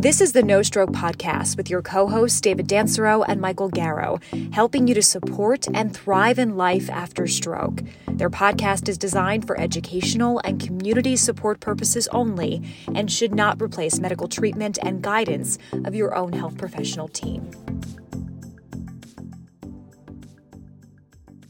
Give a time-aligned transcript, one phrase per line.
[0.00, 4.18] This is the No Stroke Podcast with your co hosts, David Dancero and Michael Garrow,
[4.50, 7.82] helping you to support and thrive in life after stroke.
[8.08, 12.62] Their podcast is designed for educational and community support purposes only
[12.94, 17.50] and should not replace medical treatment and guidance of your own health professional team.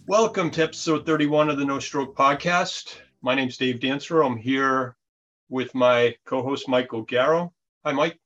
[0.08, 2.96] Welcome to episode 31 of the No Stroke Podcast.
[3.22, 4.26] My name's Dave Dancero.
[4.26, 4.96] I'm here
[5.48, 7.52] with my co host, Michael Garrow.
[7.84, 8.19] Hi, Mike.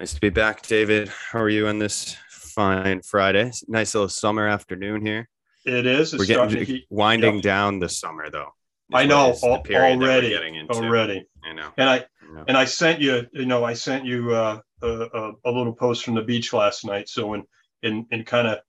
[0.00, 1.08] Nice to be back, David.
[1.08, 3.52] How are you on this fine Friday?
[3.68, 5.28] Nice little summer afternoon here.
[5.66, 6.14] It is.
[6.14, 7.42] We're getting winding yep.
[7.42, 8.48] down the summer, though.
[8.94, 10.34] I know al- already.
[10.34, 11.26] Already.
[11.44, 11.68] I know.
[11.76, 12.44] And I, I know.
[12.48, 13.26] and I sent you.
[13.34, 17.10] You know, I sent you uh, a, a, little post from the beach last night.
[17.10, 17.44] So in
[17.82, 18.60] in in kind of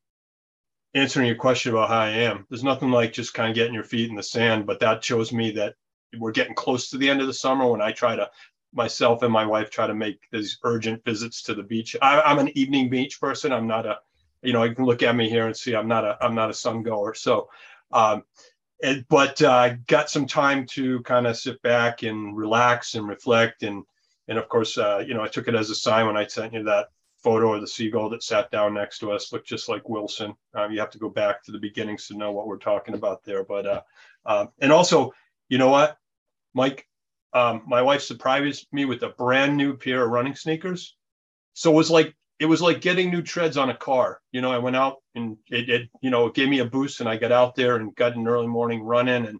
[0.95, 3.85] answering your question about how I am, there's nothing like just kind of getting your
[3.85, 4.65] feet in the sand.
[4.65, 5.75] But that shows me that
[6.17, 8.29] we're getting close to the end of the summer when I try to
[8.73, 11.95] myself and my wife try to make these urgent visits to the beach.
[12.01, 13.51] I, am an evening beach person.
[13.51, 13.99] I'm not a,
[14.41, 16.49] you know, I can look at me here and see I'm not a, I'm not
[16.49, 17.13] a sun goer.
[17.13, 17.49] So,
[17.91, 18.23] um,
[18.81, 23.63] and, but uh, got some time to kind of sit back and relax and reflect.
[23.63, 23.83] And,
[24.27, 26.53] and of course, uh, you know, I took it as a sign when I sent
[26.53, 29.87] you that photo of the seagull that sat down next to us, looked just like
[29.87, 30.33] Wilson.
[30.55, 33.23] Um, you have to go back to the beginnings to know what we're talking about
[33.23, 33.43] there.
[33.43, 33.81] But, uh,
[34.25, 35.11] uh and also,
[35.49, 35.97] you know what,
[36.53, 36.87] Mike,
[37.33, 40.95] um, my wife surprised me with a brand new pair of running sneakers.
[41.53, 44.19] So it was like it was like getting new treads on a car.
[44.31, 46.99] You know, I went out and it, it you know it gave me a boost,
[46.99, 49.25] and I got out there and got an early morning running.
[49.25, 49.39] And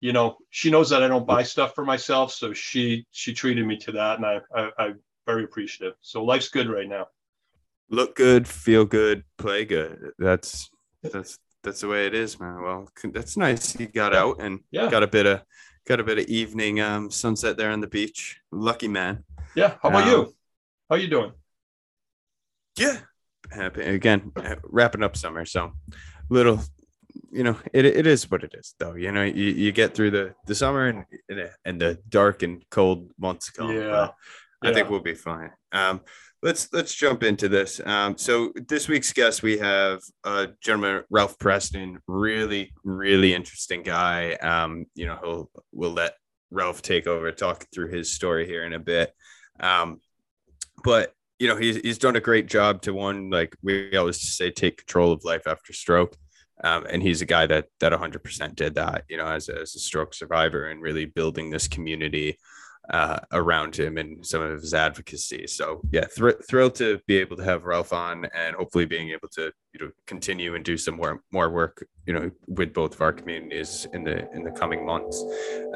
[0.00, 3.66] you know, she knows that I don't buy stuff for myself, so she she treated
[3.66, 5.94] me to that, and I, I I'm very appreciative.
[6.00, 7.06] So life's good right now.
[7.90, 10.12] Look good, feel good, play good.
[10.18, 10.70] That's
[11.02, 12.62] that's that's the way it is, man.
[12.62, 13.78] Well, that's nice.
[13.78, 14.90] You got out and yeah.
[14.90, 15.42] got a bit of
[15.86, 18.40] got a bit of evening um, sunset there on the beach.
[18.50, 19.24] Lucky man.
[19.54, 19.74] Yeah.
[19.82, 20.34] How about um, you?
[20.88, 21.32] How you doing?
[22.78, 22.98] Yeah.
[23.50, 24.32] Happy again.
[24.64, 25.72] Wrapping up summer, so
[26.28, 26.60] little.
[27.30, 28.94] You know, it, it is what it is, though.
[28.94, 31.04] You know, you, you get through the, the summer and
[31.64, 33.72] and the dark and cold months come.
[33.72, 34.10] Yeah.
[34.62, 35.50] I think we'll be fine.
[35.72, 36.00] Um,
[36.44, 37.80] let's let's jump into this.
[37.84, 44.34] Um, so this week's guest we have uh, gentleman Ralph Preston, really really interesting guy.
[44.34, 46.14] Um, you know, he'll we'll let
[46.50, 49.12] Ralph take over, talk through his story here in a bit.
[49.58, 50.00] Um,
[50.84, 54.50] but you know, he's he's done a great job to one like we always say,
[54.50, 56.14] take control of life after stroke.
[56.62, 59.74] Um, and he's a guy that that 100% did that, you know, as a, as
[59.74, 62.38] a stroke survivor and really building this community
[62.90, 65.46] uh, around him and some of his advocacy.
[65.46, 69.28] So yeah, thr- thrilled to be able to have Ralph on and hopefully being able
[69.32, 73.00] to you know continue and do some more more work you know with both of
[73.00, 75.24] our communities in the in the coming months.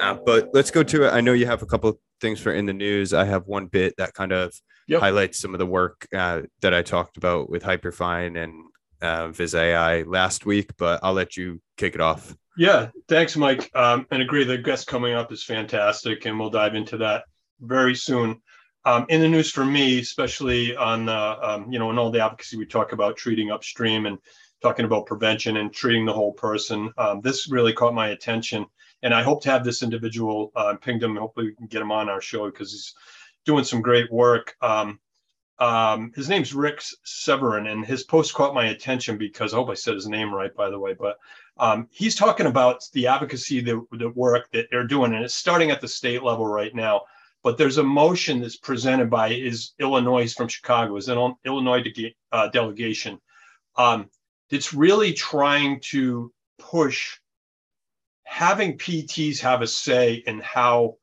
[0.00, 1.10] Uh, but let's go to it.
[1.10, 3.14] I know you have a couple things for in the news.
[3.14, 4.52] I have one bit that kind of
[4.86, 5.00] yep.
[5.00, 8.64] highlights some of the work uh, that I talked about with Hyperfine and
[9.00, 12.34] uh, Viz AI last week, but I'll let you kick it off.
[12.58, 13.70] Yeah, thanks, Mike.
[13.76, 17.24] Um, and agree, the guest coming up is fantastic, and we'll dive into that
[17.60, 18.42] very soon.
[18.84, 22.20] Um, in the news for me, especially on uh, um, you know in all the
[22.20, 24.18] advocacy we talk about treating upstream and
[24.60, 26.92] talking about prevention and treating the whole person.
[26.98, 28.66] Um, this really caught my attention,
[29.04, 31.14] and I hope to have this individual uh, pinged him.
[31.14, 32.92] Hopefully, we can get him on our show because he's
[33.44, 34.56] doing some great work.
[34.60, 34.98] Um,
[35.60, 39.74] um, his name's Rick Severin, and his post caught my attention because I hope I
[39.74, 40.94] said his name right, by the way.
[40.94, 41.18] But
[41.58, 45.70] um, he's talking about the advocacy, the, the work that they're doing, and it's starting
[45.70, 47.02] at the state level right now.
[47.42, 52.16] But there's a motion that's presented by is Illinois from Chicago, is an Illinois de-
[52.32, 53.20] uh, delegation.
[53.76, 54.10] Um,
[54.50, 57.18] it's really trying to push
[58.24, 60.96] having PTs have a say in how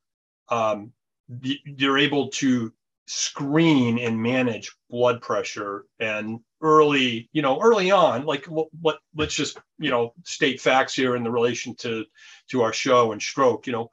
[0.50, 0.92] um,
[1.28, 2.72] the, they're able to
[3.08, 9.36] screen and manage blood pressure and early you know early on like what, what let's
[9.36, 12.04] just you know state facts here in the relation to
[12.50, 13.90] to our show and stroke you know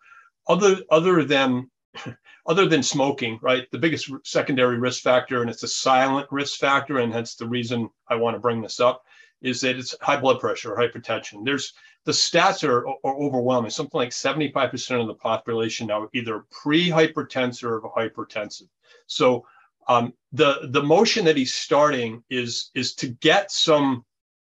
[0.49, 1.71] other other than
[2.47, 3.71] other than smoking right?
[3.71, 7.91] The biggest secondary risk factor and it's a silent risk factor and hence the reason
[8.09, 9.03] i want to bring this up
[9.43, 11.45] is that it's high blood pressure or hypertension.
[11.45, 11.75] There's
[12.05, 17.93] the stats are, are overwhelming something like 75% of the population now either pre-hypertensive or
[17.97, 18.69] hypertensive.
[19.07, 19.45] So
[19.89, 24.05] um, the the motion that he's starting is is to get some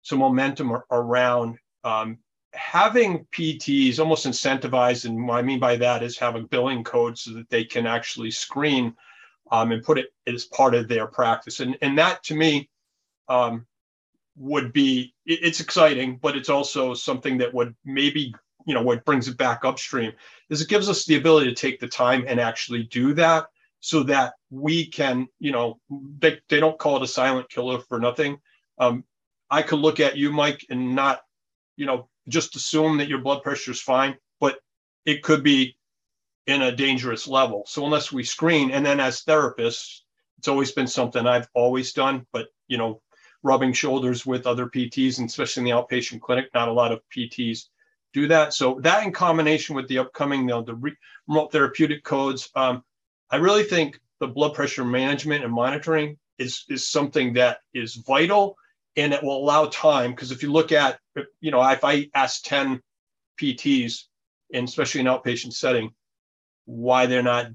[0.02, 2.18] some momentum around um,
[2.54, 7.18] having PTs almost incentivized, and what I mean by that is have a billing code
[7.18, 8.94] so that they can actually screen
[9.50, 11.60] um, and put it as part of their practice.
[11.60, 12.68] And and that to me
[13.28, 13.66] um,
[14.36, 18.34] would be it's exciting, but it's also something that would maybe
[18.66, 20.12] you know what brings it back upstream
[20.50, 23.46] is it gives us the ability to take the time and actually do that
[23.80, 25.78] so that we can, you know,
[26.18, 28.38] they, they don't call it a silent killer for nothing.
[28.78, 29.04] Um,
[29.50, 31.20] I could look at you, Mike, and not,
[31.76, 34.58] you know, just assume that your blood pressure is fine, but
[35.06, 35.76] it could be
[36.46, 37.64] in a dangerous level.
[37.66, 40.00] So unless we screen, and then as therapists,
[40.38, 43.00] it's always been something I've always done, but you know,
[43.42, 47.00] rubbing shoulders with other PTs, and especially in the outpatient clinic, not a lot of
[47.14, 47.64] PTs
[48.12, 48.54] do that.
[48.54, 50.96] So that in combination with the upcoming, you know, the
[51.28, 52.82] remote therapeutic codes, um,
[53.30, 58.56] I really think the blood pressure management and monitoring is is something that is vital
[58.96, 60.98] and it will allow time because if you look at
[61.40, 62.80] you know if i ask 10
[63.40, 64.04] pts
[64.52, 65.90] and especially in outpatient setting
[66.64, 67.46] why they're not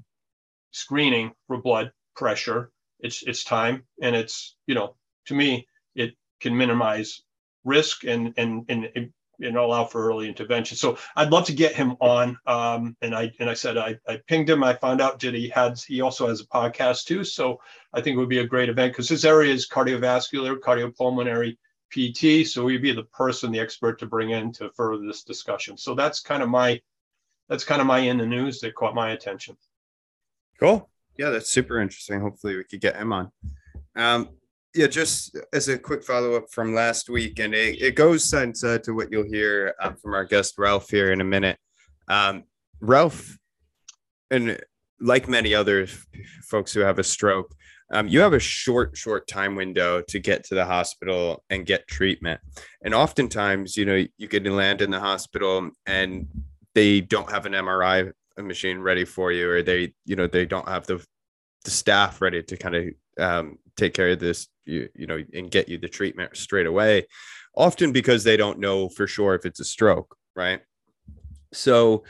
[0.70, 2.70] screening for blood pressure
[3.04, 3.84] it's it's time.
[4.02, 4.96] And it's you know
[5.26, 7.22] to me it can minimize
[7.64, 9.12] risk and and and
[9.44, 10.76] and allow for early intervention.
[10.76, 12.38] So I'd love to get him on.
[12.46, 14.64] Um, and I and I said I, I pinged him.
[14.64, 17.24] I found out that he had he also has a podcast too.
[17.24, 17.60] So
[17.92, 21.56] I think it would be a great event because his area is cardiovascular, cardiopulmonary
[21.90, 22.46] PT.
[22.46, 25.76] So he'd be the person, the expert to bring in to further this discussion.
[25.76, 26.80] So that's kind of my
[27.48, 29.56] that's kind of my in the news that caught my attention.
[30.58, 30.88] Cool.
[31.16, 32.20] Yeah, that's super interesting.
[32.20, 33.30] Hopefully we could get him on.
[33.96, 34.30] Um,
[34.74, 38.64] yeah, just as a quick follow up from last week, and it, it goes sense
[38.64, 41.58] uh, to what you'll hear um, from our guest Ralph here in a minute.
[42.08, 42.44] Um,
[42.80, 43.38] Ralph,
[44.30, 44.58] and
[45.00, 45.86] like many other
[46.42, 47.54] folks who have a stroke,
[47.92, 51.86] um, you have a short, short time window to get to the hospital and get
[51.86, 52.40] treatment.
[52.82, 56.26] And oftentimes, you know, you can land in the hospital and
[56.74, 60.68] they don't have an MRI machine ready for you, or they, you know, they don't
[60.68, 61.04] have the
[61.64, 62.84] the staff ready to kind of
[63.18, 67.06] um, take care of this you you know and get you the treatment straight away
[67.56, 70.60] often because they don't know for sure if it's a stroke right
[71.52, 72.04] so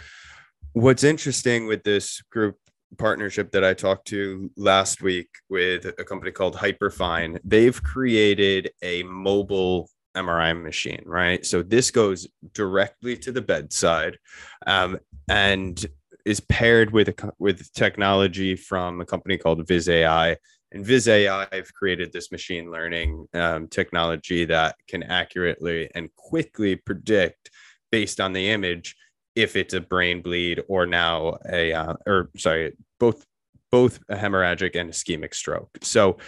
[0.72, 2.56] what's interesting with this group
[2.98, 9.02] partnership that I talked to last week with a company called Hyperfine, they've created a
[9.02, 11.44] mobile MRI machine, right?
[11.44, 14.18] So this goes directly to the bedside
[14.66, 14.98] um,
[15.28, 15.84] and
[16.24, 20.36] is paired with a, with technology from a company called Viz.ai
[20.74, 27.50] and Viz.ai have created this machine learning um, technology that can accurately and quickly predict
[27.92, 28.96] based on the image
[29.36, 33.24] if it's a brain bleed or now a uh, or sorry both
[33.70, 35.70] both a hemorrhagic and ischemic stroke.
[35.82, 36.18] So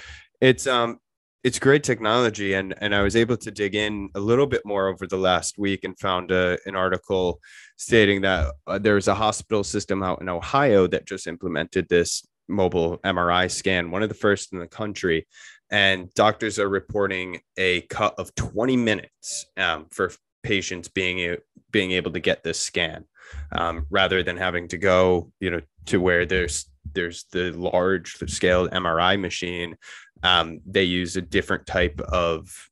[0.40, 1.00] it's um
[1.42, 4.88] it's great technology and and i was able to dig in a little bit more
[4.88, 7.40] over the last week and found a, an article
[7.76, 12.98] stating that uh, there's a hospital system out in ohio that just implemented this mobile
[12.98, 15.26] MRI scan, one of the first in the country.
[15.70, 20.12] And doctors are reporting a cut of 20 minutes um, for
[20.42, 21.36] patients being
[21.72, 23.04] being able to get this scan,
[23.52, 28.68] um, rather than having to go, you know, to where there's there's the large scale
[28.68, 29.76] MRI machine.
[30.22, 32.70] Um, they use a different type of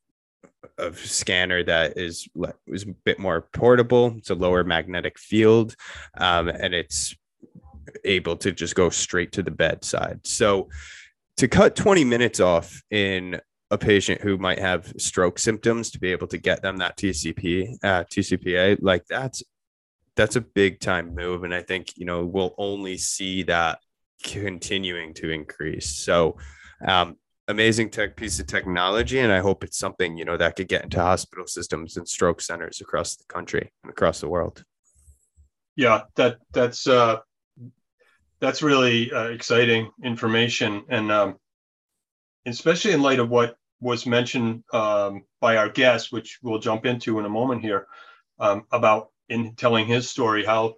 [0.77, 2.27] of scanner that is
[2.67, 4.15] is a bit more portable.
[4.17, 5.75] It's a lower magnetic field,
[6.17, 7.15] um, and it's
[8.03, 10.21] able to just go straight to the bedside.
[10.23, 10.69] So
[11.37, 13.39] to cut 20 minutes off in
[13.71, 17.77] a patient who might have stroke symptoms to be able to get them that TCP,
[17.83, 19.43] uh, TCPA, like that's
[20.15, 23.79] that's a big time move, and I think you know we'll only see that
[24.23, 25.89] continuing to increase.
[25.89, 26.37] So,
[26.87, 30.67] um, amazing tech piece of technology, and I hope it's something you know that could
[30.67, 34.63] get into hospital systems and stroke centers across the country and across the world.
[35.75, 37.17] Yeah, that that's uh,
[38.39, 41.39] that's really uh, exciting information, and um,
[42.45, 47.19] especially in light of what was mentioned um, by our guest, which we'll jump into
[47.19, 47.87] in a moment here,
[48.39, 50.75] um, about in telling his story how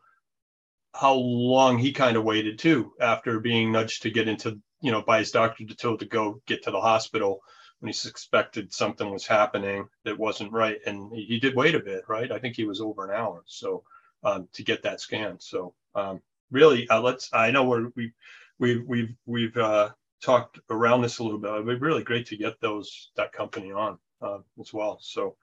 [0.93, 5.01] how long he kind of waited too after being nudged to get into you know
[5.01, 7.41] by his doctor to tell to go get to the hospital
[7.79, 10.79] when he suspected something was happening that wasn't right.
[10.85, 12.31] And he, he did wait a bit right?
[12.31, 13.83] I think he was over an hour so
[14.23, 15.39] um, to get that scan.
[15.39, 17.29] So um, really, uh, let's.
[17.33, 18.13] I know we're we
[18.59, 19.89] we we've we've uh,
[20.21, 21.51] talked around this a little bit.
[21.51, 24.99] It'd be really great to get those that company on uh, as well.
[25.01, 25.35] So,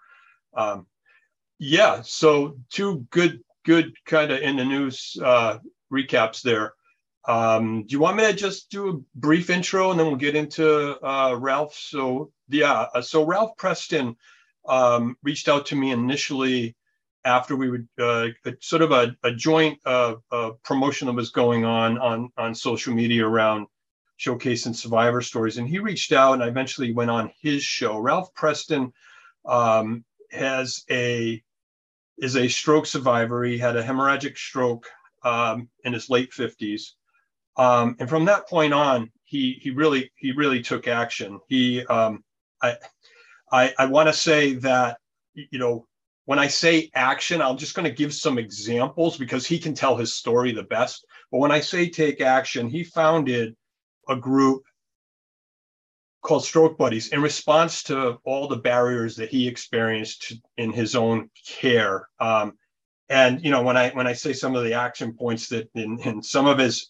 [0.56, 0.86] um,
[1.58, 2.02] yeah.
[2.02, 5.58] So two good good kind of in the news uh,
[5.92, 6.74] recaps there.
[7.26, 10.36] Um, do you want me to just do a brief intro and then we'll get
[10.36, 11.74] into uh, Ralph?
[11.74, 14.16] So yeah, uh, so Ralph Preston
[14.66, 16.76] um, reached out to me initially
[17.24, 18.28] after we would uh,
[18.60, 22.94] sort of a, a joint uh, uh, promotion that was going on on on social
[22.94, 23.66] media around
[24.18, 27.98] showcasing survivor stories, and he reached out, and I eventually went on his show.
[27.98, 28.92] Ralph Preston
[29.44, 31.42] um, has a
[32.18, 33.44] is a stroke survivor.
[33.44, 34.86] He had a hemorrhagic stroke
[35.24, 36.94] um, in his late fifties.
[37.56, 41.40] Um, and from that point on, he he really he really took action.
[41.48, 42.22] He um,
[42.62, 42.76] I
[43.50, 44.98] I, I want to say that
[45.34, 45.86] you know
[46.26, 49.96] when I say action, I'm just going to give some examples because he can tell
[49.96, 51.06] his story the best.
[51.30, 53.54] But when I say take action, he founded
[54.08, 54.62] a group
[56.22, 61.28] called Stroke Buddies in response to all the barriers that he experienced in his own
[61.46, 62.08] care.
[62.18, 62.54] Um,
[63.10, 65.98] and you know, when I when I say some of the action points that in,
[66.00, 66.88] in some of his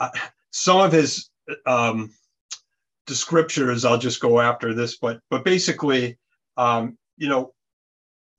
[0.00, 0.10] uh,
[0.50, 1.30] some of his
[1.66, 2.10] um,
[3.06, 6.18] descriptors, I'll just go after this, but but basically,
[6.56, 7.54] um, you know,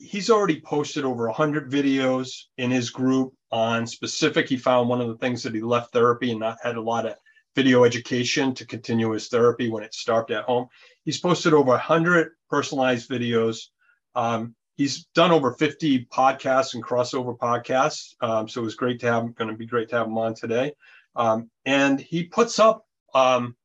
[0.03, 4.50] he's already posted over 100 videos in his group on specific.
[4.50, 7.05] He found one of the things that he left therapy and not had a lot
[7.05, 7.15] of
[7.55, 10.67] video education to continue his therapy when it stopped at home.
[11.05, 13.67] He's posted over 100 personalized videos.
[14.15, 18.15] Um, he's done over 50 podcasts and crossover podcasts.
[18.22, 20.17] Um, so it was great to have him, going to be great to have him
[20.17, 20.74] on today.
[21.15, 23.55] Um, and he puts up um,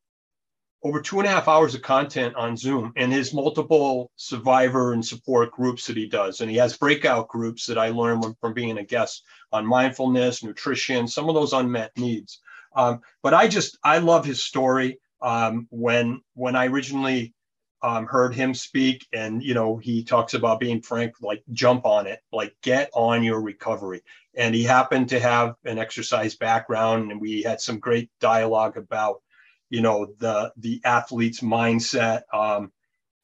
[0.83, 5.05] over two and a half hours of content on Zoom and his multiple survivor and
[5.05, 6.41] support groups that he does.
[6.41, 11.09] And he has breakout groups that I learned from being a guest on mindfulness, nutrition,
[11.09, 12.41] some of those unmet needs.
[12.77, 15.01] Um, but I just I love his story.
[15.21, 17.35] Um, when when I originally
[17.83, 22.07] um, heard him speak, and you know he talks about being frank, like jump on
[22.07, 24.03] it, like get on your recovery.
[24.37, 29.23] And he happened to have an exercise background, and we had some great dialogue about
[29.71, 32.23] you know the the athlete's mindset.
[32.33, 32.73] Um,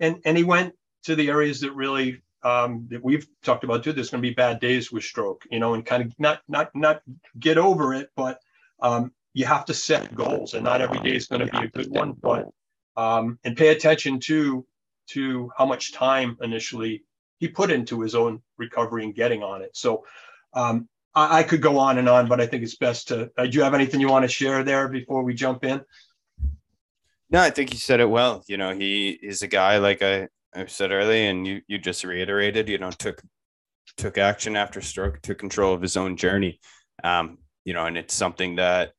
[0.00, 0.74] and and he went
[1.04, 3.92] to the areas that really um, that we've talked about too.
[3.92, 6.70] There's going to be bad days with stroke, you know, and kind of not not
[6.74, 7.02] not
[7.38, 8.40] get over it, but
[8.80, 11.68] um, you have to set goals, and not every day is going to be a
[11.68, 12.12] good one.
[12.20, 12.48] But
[12.96, 14.66] um, and pay attention to
[15.08, 17.04] to how much time initially
[17.38, 19.70] he put into his own recovery and getting on it.
[19.76, 20.04] So
[20.54, 23.30] um, I, I, could go on and on, but I think it's best to.
[23.36, 25.82] Uh, do you have anything you want to share there before we jump in?
[27.34, 28.44] No, I think you said it well.
[28.46, 32.04] You know, he is a guy like I, I said earlier, and you you just
[32.04, 32.68] reiterated.
[32.68, 33.20] You know, took
[33.96, 36.60] took action after stroke, took control of his own journey.
[37.02, 38.92] Um, you know, and it's something that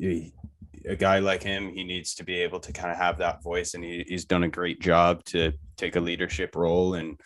[0.00, 3.74] a guy like him, he needs to be able to kind of have that voice,
[3.74, 7.20] and he, he's done a great job to take a leadership role, and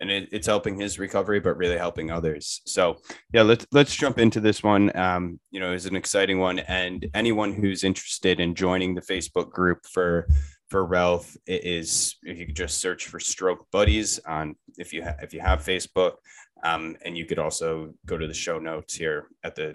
[0.00, 2.60] and it, it's helping his recovery, but really helping others.
[2.66, 2.98] So
[3.32, 4.96] yeah, let's let's jump into this one.
[4.96, 9.50] Um, you know, it's an exciting one, and anyone who's interested in joining the Facebook
[9.50, 10.28] group for
[10.68, 15.16] for Ralph is if you could just search for Stroke Buddies on if you ha-
[15.22, 16.14] if you have Facebook,
[16.62, 19.74] um, and you could also go to the show notes here at the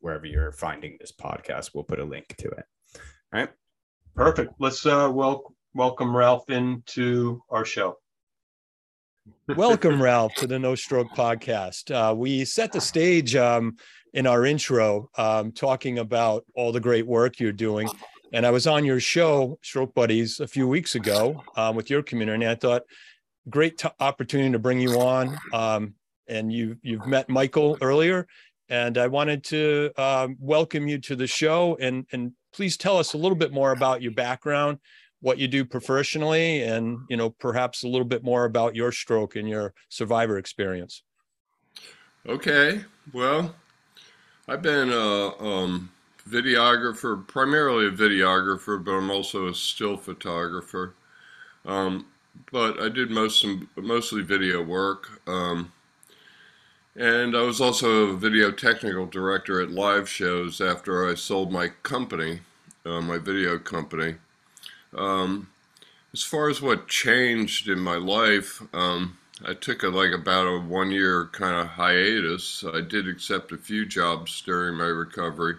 [0.00, 1.70] wherever you're finding this podcast.
[1.74, 2.64] We'll put a link to it.
[3.32, 3.48] All right.
[4.14, 4.52] Perfect.
[4.58, 7.96] Let's uh, wel- welcome Ralph into our show.
[9.48, 11.90] Welcome, Ralph, to the No Stroke podcast.
[11.90, 13.76] Uh, we set the stage um,
[14.12, 17.88] in our intro um, talking about all the great work you're doing.
[18.32, 22.02] And I was on your show, Stroke Buddies, a few weeks ago um, with your
[22.02, 22.44] community.
[22.44, 22.82] And I thought,
[23.48, 25.36] great t- opportunity to bring you on.
[25.52, 25.94] Um,
[26.26, 28.26] and you you've met Michael earlier,
[28.68, 33.12] and I wanted to um, welcome you to the show and and please tell us
[33.12, 34.78] a little bit more about your background,
[35.24, 39.36] what you do professionally, and you know perhaps a little bit more about your stroke
[39.36, 41.02] and your survivor experience.
[42.26, 43.54] Okay, well,
[44.46, 45.90] I've been a um,
[46.28, 50.92] videographer, primarily a videographer, but I'm also a still photographer.
[51.64, 52.04] Um,
[52.52, 55.22] but I did most mostly video work.
[55.26, 55.72] Um,
[56.96, 61.68] and I was also a video technical director at live shows after I sold my
[61.82, 62.40] company,
[62.84, 64.16] uh, my video company.
[64.96, 65.48] Um,
[66.12, 70.60] as far as what changed in my life, um, I took a, like about a
[70.60, 72.64] one year kind of hiatus.
[72.72, 75.56] I did accept a few jobs during my recovery.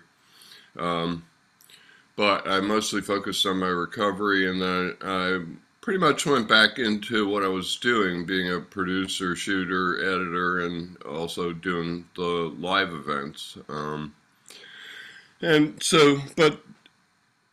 [0.77, 1.25] Um,
[2.15, 5.41] but I mostly focused on my recovery and then I
[5.81, 10.97] pretty much went back into what I was doing, being a producer, shooter, editor, and
[11.03, 13.57] also doing the live events.
[13.69, 14.15] Um,
[15.41, 16.59] and so, but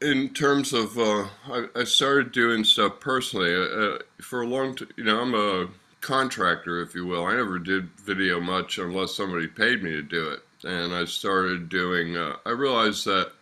[0.02, 3.54] in terms of, uh, I, I, started doing stuff personally.
[3.54, 5.68] Uh, uh for a long time, you know, I'm a
[6.00, 7.24] contractor, if you will.
[7.24, 10.40] I never did video much unless somebody paid me to do it.
[10.64, 13.32] And I started doing, uh, I realized that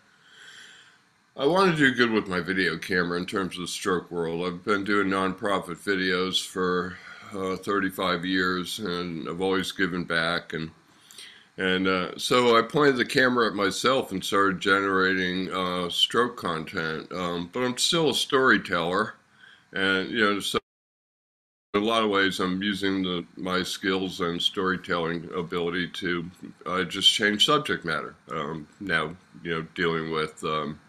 [1.37, 4.47] I want to do good with my video camera in terms of the stroke world.
[4.47, 6.99] I've been doing nonprofit videos for
[7.35, 10.53] uh, 35 years, and I've always given back.
[10.53, 10.71] And
[11.61, 17.13] and uh, so I pointed the camera at myself and started generating uh, stroke content.
[17.13, 19.17] Um, but I'm still a storyteller,
[19.75, 20.59] and you know, so
[21.75, 26.31] in a lot of ways, I'm using the, my skills and storytelling ability to
[26.65, 28.15] uh, just change subject matter.
[28.33, 30.81] Um, now, you know, dealing with um,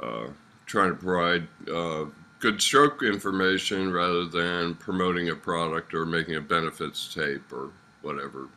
[0.00, 0.28] uh,
[0.64, 2.04] trying to provide uh,
[2.38, 7.70] good stroke information rather than promoting a product or making a benefits tape or
[8.02, 8.48] whatever,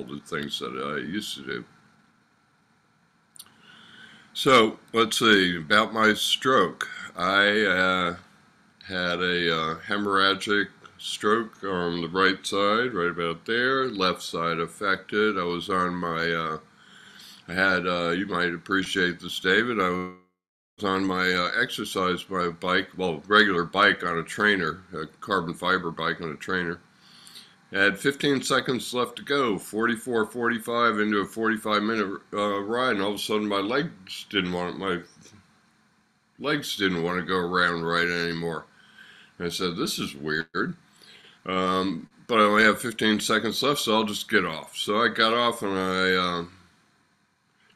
[0.00, 1.64] all the things that I used to do.
[4.32, 6.88] So let's see about my stroke.
[7.16, 8.16] I uh,
[8.86, 13.86] had a uh, hemorrhagic stroke on the right side, right about there.
[13.86, 15.38] Left side affected.
[15.38, 16.58] I was on my, uh,
[17.48, 19.80] I had, uh, you might appreciate this, David.
[19.80, 25.06] I was on my uh, exercise, my bike, well, regular bike on a trainer, a
[25.20, 26.80] carbon fiber bike on a trainer.
[27.72, 33.02] Had 15 seconds left to go, 44, 45 into a 45 minute uh, ride, and
[33.02, 35.00] all of a sudden my legs didn't want my
[36.40, 38.66] legs didn't want to go around right anymore.
[39.38, 40.74] I said, This is weird.
[41.46, 44.76] Um, but I only have 15 seconds left, so I'll just get off.
[44.76, 46.44] So I got off and I uh,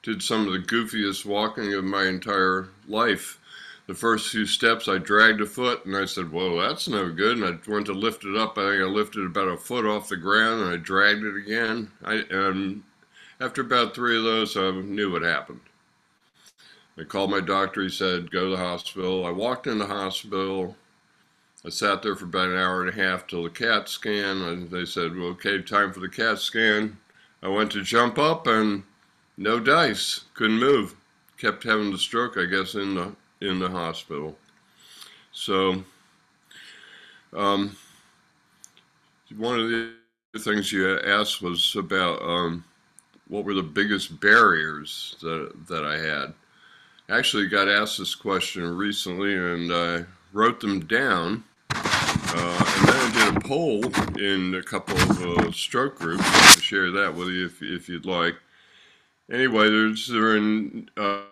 [0.03, 3.41] did some of the goofiest walking of my entire life.
[3.87, 7.38] The first few steps, I dragged a foot and I said, Whoa, that's no good.
[7.38, 8.57] And I went to lift it up.
[8.57, 11.91] I think I lifted about a foot off the ground and I dragged it again.
[12.03, 12.83] I, and
[13.41, 15.61] after about three of those, I knew what happened.
[16.99, 17.83] I called my doctor.
[17.83, 19.26] He said, Go to the hospital.
[19.26, 20.76] I walked in the hospital.
[21.67, 24.43] I sat there for about an hour and a half till the CAT scan.
[24.43, 26.99] And they said, well, okay, time for the CAT scan.
[27.43, 28.83] I went to jump up and
[29.38, 30.95] no dice, couldn't move.
[31.38, 34.37] Kept having the stroke, I guess, in the in the hospital.
[35.33, 35.85] So,
[37.33, 37.77] um,
[39.37, 39.95] one of the
[40.39, 42.65] things you asked was about um,
[43.29, 46.35] what were the biggest barriers that that I had.
[47.09, 51.45] I actually got asked this question recently, and I wrote them down
[52.37, 53.85] uh, and then I did a poll
[54.19, 56.55] in a couple of uh, stroke groups.
[56.55, 58.35] to share that with you if, if you'd like.
[59.31, 60.89] Anyway, there's there in.
[60.97, 61.23] Uh,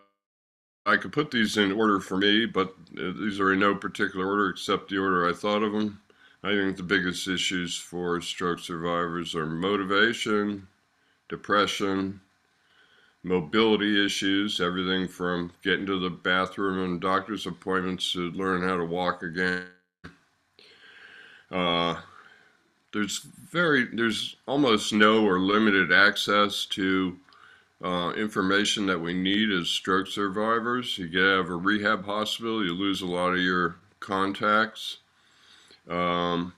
[0.84, 4.26] I could put these in order for me, but uh, these are in no particular
[4.26, 6.00] order except the order I thought of them.
[6.42, 10.66] I think the biggest issues for stroke survivors are motivation,
[11.28, 12.20] depression,
[13.22, 18.84] mobility issues, everything from getting to the bathroom and doctor's appointments to learn how to
[18.84, 19.66] walk again
[21.52, 22.00] uh,
[22.92, 27.16] there's very there's almost no or limited access to
[27.82, 30.96] uh, information that we need as stroke survivors.
[30.98, 34.98] You get out of a rehab hospital, you lose a lot of your contacts.
[35.88, 36.54] Um,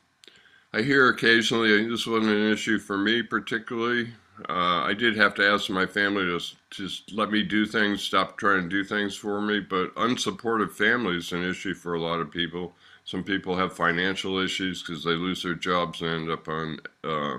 [0.73, 4.13] I hear occasionally, this wasn't an issue for me particularly.
[4.49, 8.37] Uh, I did have to ask my family to just let me do things, stop
[8.37, 12.21] trying to do things for me, but unsupportive family is an issue for a lot
[12.21, 12.75] of people.
[13.05, 17.39] Some people have financial issues because they lose their jobs and end up on uh,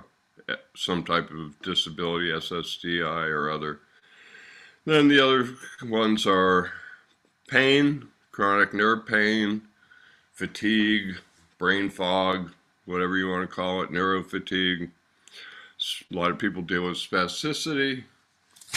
[0.75, 3.79] some type of disability, SSDI or other.
[4.85, 5.55] Then the other
[5.89, 6.71] ones are
[7.47, 9.63] pain, chronic nerve pain,
[10.33, 11.15] fatigue,
[11.57, 12.51] brain fog,
[12.85, 14.89] whatever you want to call it, neurofatigue.
[16.11, 18.03] A lot of people deal with spasticity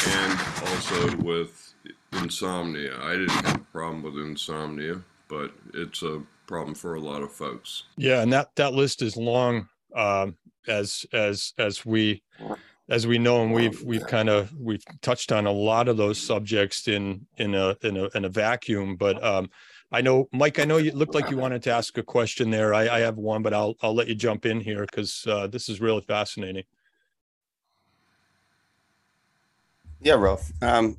[0.06, 1.74] and also with
[2.12, 2.98] insomnia.
[3.02, 7.32] I didn't have a problem with insomnia, but it's a problem for a lot of
[7.32, 7.84] folks.
[7.96, 10.36] Yeah, and that that list is long um,
[10.68, 12.22] as as as we
[12.88, 16.18] as we know, and we've we've kind of we've touched on a lot of those
[16.18, 18.96] subjects in in a in a in a vacuum.
[18.96, 19.50] But um,
[19.92, 22.74] I know, Mike, I know you looked like you wanted to ask a question there.
[22.74, 25.68] I, I have one, but I'll I'll let you jump in here because uh, this
[25.68, 26.64] is really fascinating.
[30.00, 30.50] Yeah, Ralph.
[30.62, 30.98] Um,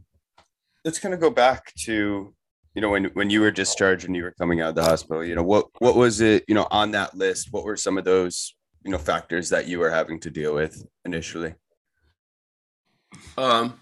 [0.84, 2.34] let's kind of go back to
[2.76, 5.24] you know when when you were discharged and you were coming out of the hospital
[5.24, 8.06] you know what what was it you know on that list what were some of
[8.06, 11.54] those you know factors that you were having to deal with initially
[13.38, 13.80] um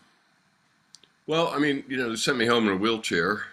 [1.26, 3.44] well i mean you know they sent me home in a wheelchair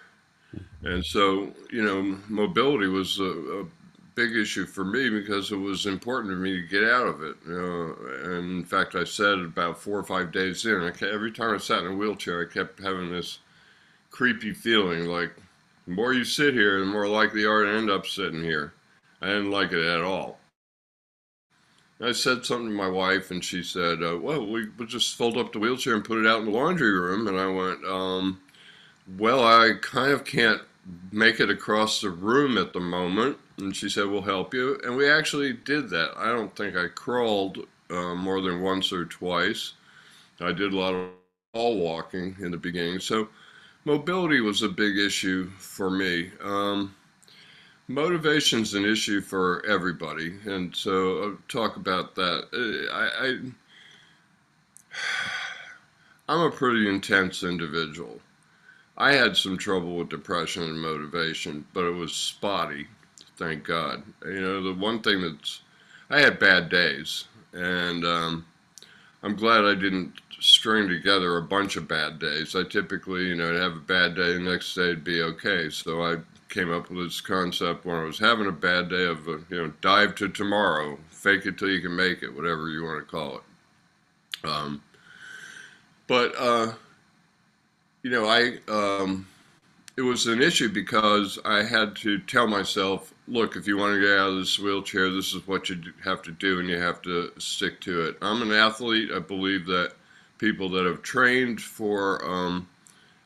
[0.83, 3.67] and so you know mobility was a, a
[4.15, 7.35] big issue for me because it was important for me to get out of it
[7.47, 11.33] you know and in fact i said about four or five days in kept, every
[11.33, 13.39] time i sat in a wheelchair i kept having this
[14.15, 15.07] creepy feeling.
[15.07, 15.35] Like
[15.87, 18.73] the more you sit here, the more likely you are to end up sitting here.
[19.21, 20.39] I didn't like it at all.
[22.01, 25.53] I said something to my wife, and she said, uh, "Well, we just fold up
[25.53, 28.41] the wheelchair and put it out in the laundry room." And I went, um,
[29.19, 30.63] "Well, I kind of can't
[31.13, 34.97] make it across the room at the moment." And she said, "We'll help you." And
[34.97, 36.17] we actually did that.
[36.17, 39.75] I don't think I crawled uh, more than once or twice.
[40.41, 41.11] I did a lot of
[41.55, 43.29] wall walking in the beginning, so
[43.85, 46.33] mobility was a big issue for me.
[46.43, 46.95] Um,
[47.89, 52.49] motivation's an issue for everybody, and so I'll talk about that.
[52.53, 53.39] Uh, I, I
[56.29, 58.21] I'm a pretty intense individual.
[58.97, 62.87] I had some trouble with depression and motivation, but it was spotty,
[63.37, 64.03] thank God.
[64.25, 65.61] You know, the one thing that's
[66.11, 68.47] I had bad days, and um,
[69.23, 72.55] I'm glad I didn't string together a bunch of bad days.
[72.55, 75.71] I typically, you know, have a bad day, the next day it'd be okay.
[75.71, 76.19] So I
[76.55, 79.57] came up with this concept when I was having a bad day of, uh, you
[79.57, 83.11] know, dive to tomorrow, fake it till you can make it, whatever you want to
[83.11, 84.49] call it.
[84.49, 84.81] Um,
[86.07, 86.73] but, uh,
[88.03, 89.27] you know, I, um,
[89.97, 94.01] it was an issue because I had to tell myself, look, if you want to
[94.01, 97.03] get out of this wheelchair, this is what you have to do, and you have
[97.03, 98.17] to stick to it.
[98.23, 99.11] I'm an athlete.
[99.13, 99.95] I believe that
[100.39, 102.69] people that have trained for um,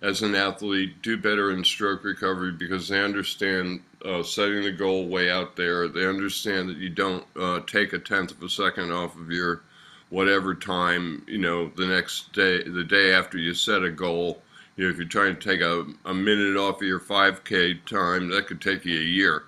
[0.00, 5.08] as an athlete do better in stroke recovery because they understand uh, setting the goal
[5.08, 5.88] way out there.
[5.88, 9.62] They understand that you don't uh, take a tenth of a second off of your
[10.10, 14.40] whatever time, you know, the next day, the day after you set a goal.
[14.76, 18.28] You know, if you're trying to take a, a minute off of your 5K time,
[18.30, 19.42] that could take you a year.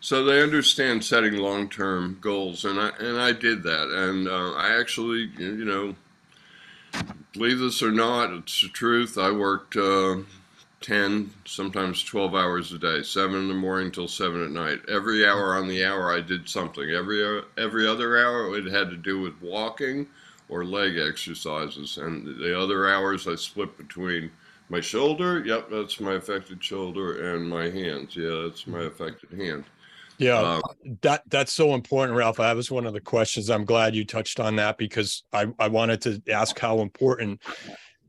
[0.00, 4.78] So they understand setting long-term goals, and I and I did that, and uh, I
[4.78, 5.96] actually, you know,
[7.32, 9.18] believe this or not, it's the truth.
[9.18, 10.18] I worked uh,
[10.80, 14.80] 10, sometimes 12 hours a day, 7 in the morning till 7 at night.
[14.88, 16.90] Every hour on the hour, I did something.
[16.90, 20.06] Every, every other hour, it had to do with walking
[20.48, 21.98] or leg exercises.
[21.98, 24.30] And the other hours, I split between
[24.68, 29.64] my shoulder, yep, that's my affected shoulder, and my hands, yeah, that's my affected hand.
[30.18, 30.62] Yeah, um,
[31.02, 32.38] that that's so important, Ralph.
[32.38, 33.50] That was one of the questions.
[33.50, 37.40] I'm glad you touched on that because I, I wanted to ask how important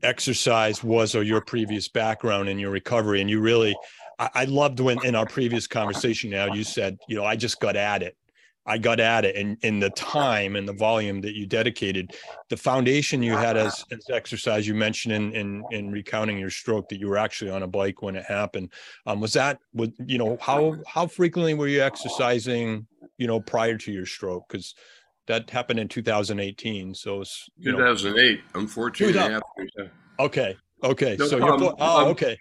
[0.02, 3.20] exercise was or your previous background in your recovery.
[3.20, 3.76] And you really
[4.20, 7.58] I, I loved when in our previous conversation now you said, you know, I just
[7.58, 8.16] got at it.
[8.66, 12.12] I got at it and in the time and the volume that you dedicated,
[12.50, 16.88] the foundation you had as, as exercise you mentioned in, in, in recounting your stroke
[16.90, 18.72] that you were actually on a bike when it happened.
[19.06, 22.86] Um, was that would you know how how frequently were you exercising,
[23.18, 24.44] you know, prior to your stroke?
[24.48, 24.74] Because
[25.26, 26.94] that happened in 2018.
[26.94, 29.40] So it's 2008, know, unfortunately.
[30.18, 30.56] Okay.
[30.82, 31.16] Okay.
[31.18, 32.36] No, so um, you're oh, um, okay.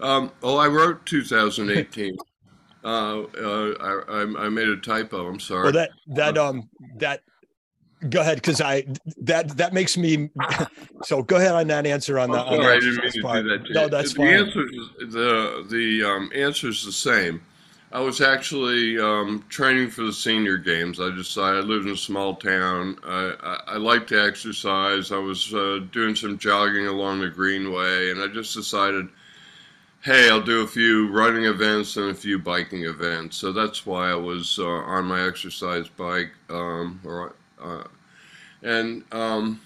[0.00, 2.16] Um, well, I wrote 2018.
[2.84, 5.28] Uh, uh, I, I made a typo.
[5.28, 5.64] I'm sorry.
[5.64, 7.20] Well, that that uh, um that
[8.08, 8.84] go ahead because I
[9.18, 10.30] that that makes me
[11.04, 12.46] so go ahead on that answer on that.
[12.46, 13.70] Sorry, I didn't mean to do that.
[13.70, 14.34] No, that's the fine.
[14.34, 17.42] Answer is, the the um, answer is the same.
[17.92, 20.98] I was actually um, training for the senior games.
[20.98, 22.96] I decided I lived in a small town.
[23.04, 25.12] I, I, I like to exercise.
[25.12, 29.08] I was uh, doing some jogging along the Greenway, and I just decided–
[30.02, 33.36] hey, I'll do a few running events and a few biking events.
[33.36, 36.32] So that's why I was uh, on my exercise bike.
[36.50, 37.84] Um, or, uh,
[38.62, 39.60] and, um,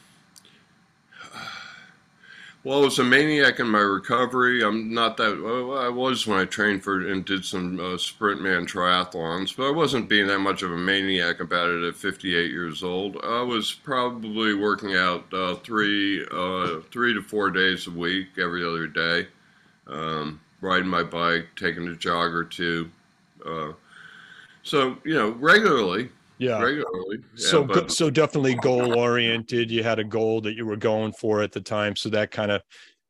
[2.64, 4.62] well, I was a maniac in my recovery.
[4.62, 8.42] I'm not that, well, I was when I trained for and did some uh, sprint
[8.42, 12.50] man triathlons, but I wasn't being that much of a maniac about it at 58
[12.50, 13.16] years old.
[13.24, 18.62] I was probably working out uh, three, uh, three to four days a week, every
[18.62, 19.28] other day
[19.86, 22.90] um, riding my bike, taking a jog or two.
[23.44, 23.72] Uh,
[24.62, 26.10] so you know, regularly.
[26.38, 27.18] Yeah, regularly.
[27.34, 29.70] Yeah, so but, so definitely goal oriented.
[29.70, 32.50] You had a goal that you were going for at the time, so that kind
[32.50, 32.62] of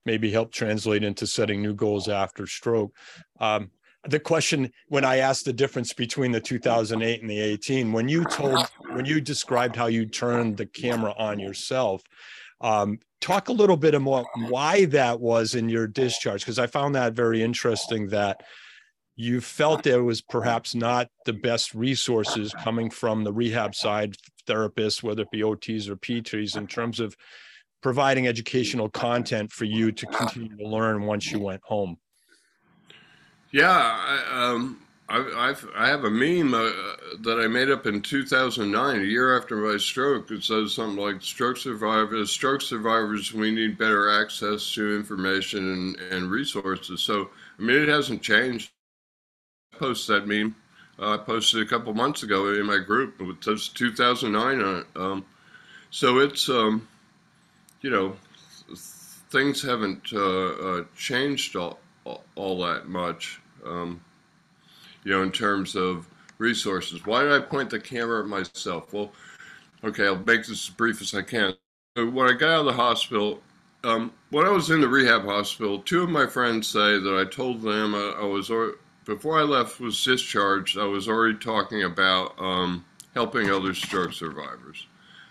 [0.04, 2.94] maybe helped translate into setting new goals after stroke.
[3.40, 3.70] Um,
[4.08, 8.24] the question when I asked the difference between the 2008 and the 18, when you
[8.24, 12.02] told, when you described how you turned the camera on yourself,
[12.60, 16.94] um, talk a little bit more why that was in your discharge, because I found
[16.94, 18.42] that very interesting that
[19.16, 24.14] you felt there was perhaps not the best resources coming from the rehab side
[24.46, 27.16] therapists, whether it be OTs or PTs, in terms of
[27.82, 31.96] providing educational content for you to continue to learn once you went home.
[33.52, 36.70] Yeah, I, um, I, I've, I have a meme uh,
[37.20, 40.30] that I made up in 2009, a year after my stroke.
[40.32, 46.12] It says something like "Stroke survivors, stroke survivors, we need better access to information and,
[46.12, 48.72] and resources." So, I mean, it hasn't changed.
[49.74, 50.56] I posted that meme.
[50.98, 53.20] Uh, I posted a couple months ago in my group.
[53.20, 54.86] It says 2009 on it.
[54.96, 55.24] Um,
[55.90, 56.88] so it's, um,
[57.82, 58.16] you know,
[59.30, 63.40] things haven't uh, uh, changed all, all, all, that much.
[63.64, 64.00] Um,
[65.06, 67.06] you know, in terms of resources.
[67.06, 68.92] Why did I point the camera at myself?
[68.92, 69.12] Well,
[69.84, 71.54] okay, I'll make this as brief as I can.
[71.94, 73.40] When I got out of the hospital,
[73.84, 77.30] um, when I was in the rehab hospital, two of my friends say that I
[77.30, 78.50] told them I, I was
[79.04, 84.88] before I left was discharged, I was already talking about um, helping other stroke survivors.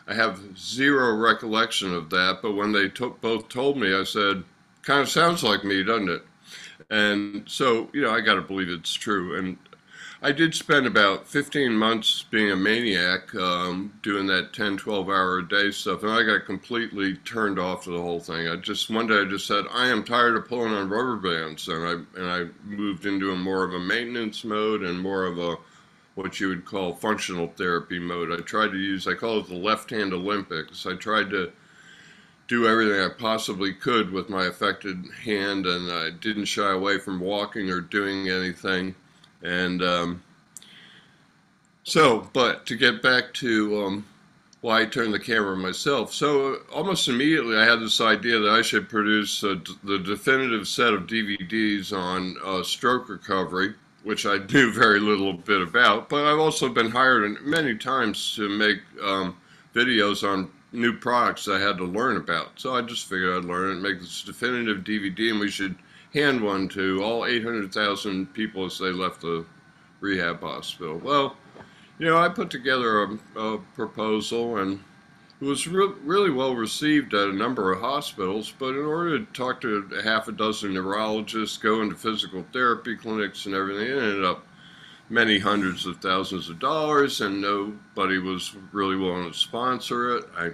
[0.08, 4.46] I have zero recollection of that, but when they both told me, I said,
[4.84, 6.24] kind of sounds like me, doesn't it?
[6.90, 9.38] And so, you know, I got to believe it's true.
[9.38, 9.58] And
[10.26, 15.38] I did spend about 15 months being a maniac, um, doing that 10, 12 hour
[15.38, 18.48] a day stuff, and I got completely turned off to the whole thing.
[18.48, 21.68] I just one day I just said I am tired of pulling on rubber bands,
[21.68, 25.38] and I and I moved into a more of a maintenance mode and more of
[25.38, 25.58] a
[26.16, 28.32] what you would call functional therapy mode.
[28.32, 30.88] I tried to use I call it the left hand Olympics.
[30.88, 31.52] I tried to
[32.48, 37.20] do everything I possibly could with my affected hand, and I didn't shy away from
[37.20, 38.96] walking or doing anything.
[39.42, 40.24] And um,
[41.84, 44.06] so, but to get back to um,
[44.62, 48.64] why I turned the camera myself, so almost immediately I had this idea that I
[48.64, 54.72] should produce a, the definitive set of DVDs on uh, stroke recovery, which I knew
[54.74, 56.10] very little bit about.
[56.10, 59.38] But I've also been hired many times to make um,
[59.76, 62.60] videos on new products I had to learn about.
[62.60, 65.76] So I just figured I'd learn and make this definitive DVD, and we should
[66.16, 69.46] hand one to all 800,000 people as they left the
[70.00, 70.98] rehab hospital.
[70.98, 71.36] Well,
[72.00, 74.80] you know, I put together a, a proposal and
[75.42, 78.54] it was re- really well received at a number of hospitals.
[78.58, 83.46] But in order to talk to half a dozen neurologists, go into physical therapy clinics
[83.46, 84.48] and everything, it ended up
[85.10, 90.26] many hundreds of thousands of dollars, and nobody was really willing to sponsor it.
[90.38, 90.52] I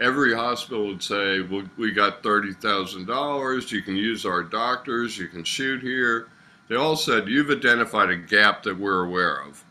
[0.00, 5.44] every hospital would say, well, we got $30,000, you can use our doctors, you can
[5.44, 6.28] shoot here.
[6.68, 9.64] They all said, you've identified a gap that we're aware of.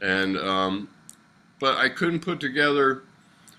[0.00, 0.88] And, um,
[1.58, 3.02] but I couldn't put together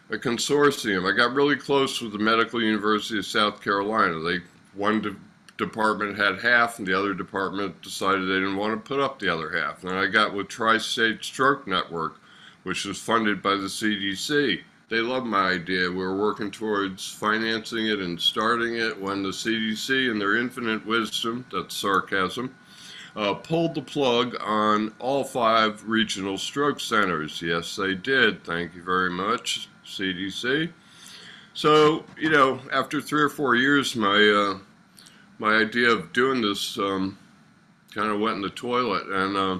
[0.10, 1.12] a consortium.
[1.12, 4.19] I got really close with the Medical University of South Carolina.
[4.19, 4.39] They,
[4.76, 5.15] one de-
[5.58, 9.34] department had half and the other department decided they didn't want to put up the
[9.34, 9.84] other half.
[9.84, 12.19] And I got with Tri-State Stroke Network,
[12.63, 15.91] which was funded by the CDC they love my idea.
[15.91, 20.86] We are working towards financing it and starting it when the CDC, in their infinite
[20.86, 22.54] wisdom, that's sarcasm,
[23.15, 27.41] uh, pulled the plug on all five regional stroke centers.
[27.41, 28.43] Yes, they did.
[28.43, 30.72] Thank you very much, CDC.
[31.54, 34.60] So, you know, after three or four years, my uh,
[35.38, 37.17] my idea of doing this um,
[37.93, 39.60] kind of went in the toilet, and uh,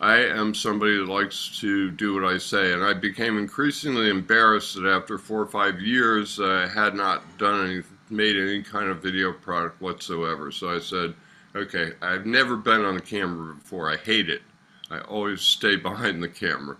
[0.00, 4.76] I am somebody that likes to do what I say, and I became increasingly embarrassed
[4.76, 8.88] that after four or five years, uh, I had not done any, made any kind
[8.88, 10.50] of video product whatsoever.
[10.52, 11.12] So I said,
[11.54, 13.92] okay, I've never been on a camera before.
[13.92, 14.40] I hate it.
[14.90, 16.78] I always stay behind the camera.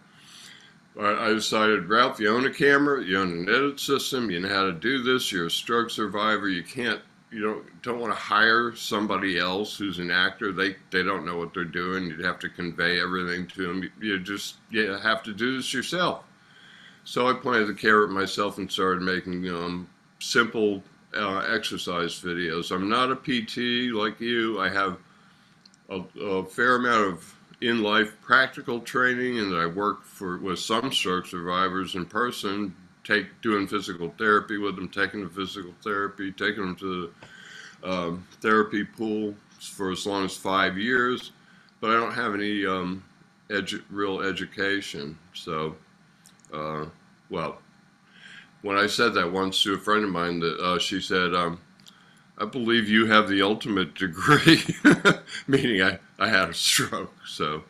[0.96, 4.48] But I decided, Ralph, you own a camera, you own an edit system, you know
[4.48, 8.18] how to do this, you're a stroke survivor, you can't you don't don't want to
[8.18, 10.52] hire somebody else who's an actor.
[10.52, 12.04] They they don't know what they're doing.
[12.06, 13.90] You'd have to convey everything to them.
[14.00, 16.24] You, just you have to do this yourself.
[17.04, 19.88] So I planted the carrot myself and started making um,
[20.18, 20.82] simple
[21.14, 22.70] uh, exercise videos.
[22.70, 24.60] I'm not a PT like you.
[24.60, 24.98] I have
[25.88, 30.92] a, a fair amount of in life practical training, and I work for with some
[30.92, 36.32] stroke survivors in person, take doing physical therapy with them, taking them to physical therapy,
[36.32, 37.10] taking them to
[37.82, 41.32] the um, therapy pool for as long as five years,
[41.80, 43.04] but I don't have any um,
[43.48, 45.18] edu- real education.
[45.34, 45.76] So,
[46.52, 46.86] uh,
[47.28, 47.60] well,
[48.62, 51.60] when I said that once to a friend of mine, that uh, she said, um,
[52.38, 54.62] "I believe you have the ultimate degree,"
[55.46, 57.14] meaning I, I had a stroke.
[57.26, 57.64] So,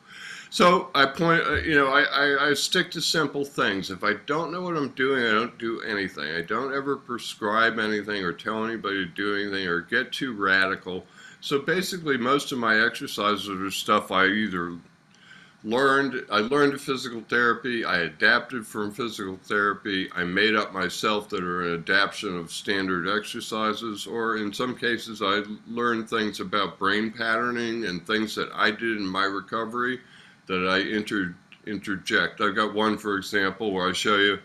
[0.50, 3.88] so I point, uh, you know, I, I, I, stick to simple things.
[3.88, 6.34] If I don't know what I'm doing, I don't do anything.
[6.34, 11.06] I don't ever prescribe anything or tell anybody to do anything or get too radical.
[11.40, 14.76] So basically, most of my exercises are stuff I either
[15.62, 21.44] learned, I learned physical therapy, I adapted from physical therapy, I made up myself that
[21.44, 27.12] are an adaptation of standard exercises, or in some cases, I learned things about brain
[27.12, 30.00] patterning and things that I did in my recovery
[30.50, 31.34] that I inter,
[31.66, 32.40] interject.
[32.40, 34.38] I've got one, for example, where I show you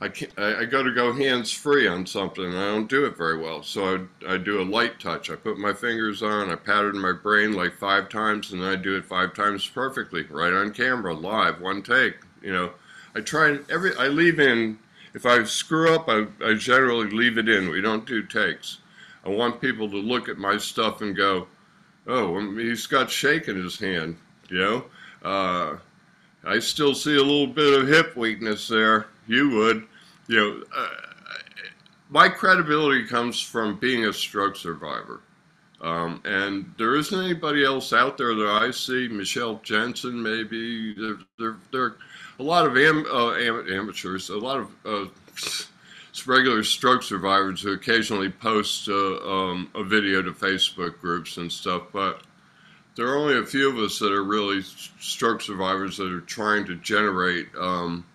[0.00, 3.16] I, I, I got to go hands free on something and I don't do it
[3.16, 3.62] very well.
[3.62, 5.30] So I, I do a light touch.
[5.30, 8.76] I put my fingers on, I pat in my brain like five times, and I
[8.76, 12.16] do it five times perfectly, right on camera, live, one take.
[12.42, 12.72] You know,
[13.14, 14.78] I try and every, I leave in,
[15.14, 17.70] if I screw up, I, I generally leave it in.
[17.70, 18.78] We don't do takes.
[19.24, 21.46] I want people to look at my stuff and go,
[22.06, 24.18] oh, um, he's got shake in his hand,
[24.50, 24.84] you know?
[25.24, 25.76] Uh,
[26.44, 29.06] I still see a little bit of hip weakness there.
[29.26, 29.86] You would,
[30.28, 30.62] you know.
[30.76, 30.88] Uh,
[32.10, 35.20] my credibility comes from being a stroke survivor.
[35.80, 39.08] Um, and there isn't anybody else out there that I see.
[39.08, 40.94] Michelle Jensen, maybe.
[40.94, 41.96] There, there, there
[42.38, 45.10] a lot of am, uh, am, amateurs, a lot of uh,
[46.26, 51.82] regular stroke survivors who occasionally post uh, um, a video to Facebook groups and stuff,
[51.92, 52.22] but
[52.96, 56.64] there are only a few of us that are really stroke survivors that are trying
[56.66, 58.06] to generate, um,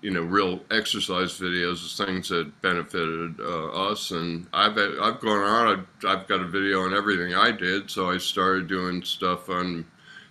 [0.00, 4.10] you know, real exercise videos, of things that benefited uh, us.
[4.10, 5.68] And I've I've gone on.
[5.78, 9.84] I've, I've got a video on everything I did, so I started doing stuff on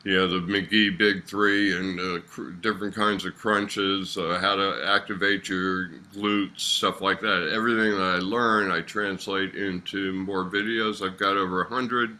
[0.04, 2.20] you know, the McGill Big Three and uh,
[2.62, 7.52] different kinds of crunches, uh, how to activate your glutes, stuff like that.
[7.54, 11.06] Everything that I learn, I translate into more videos.
[11.06, 12.18] I've got over a 100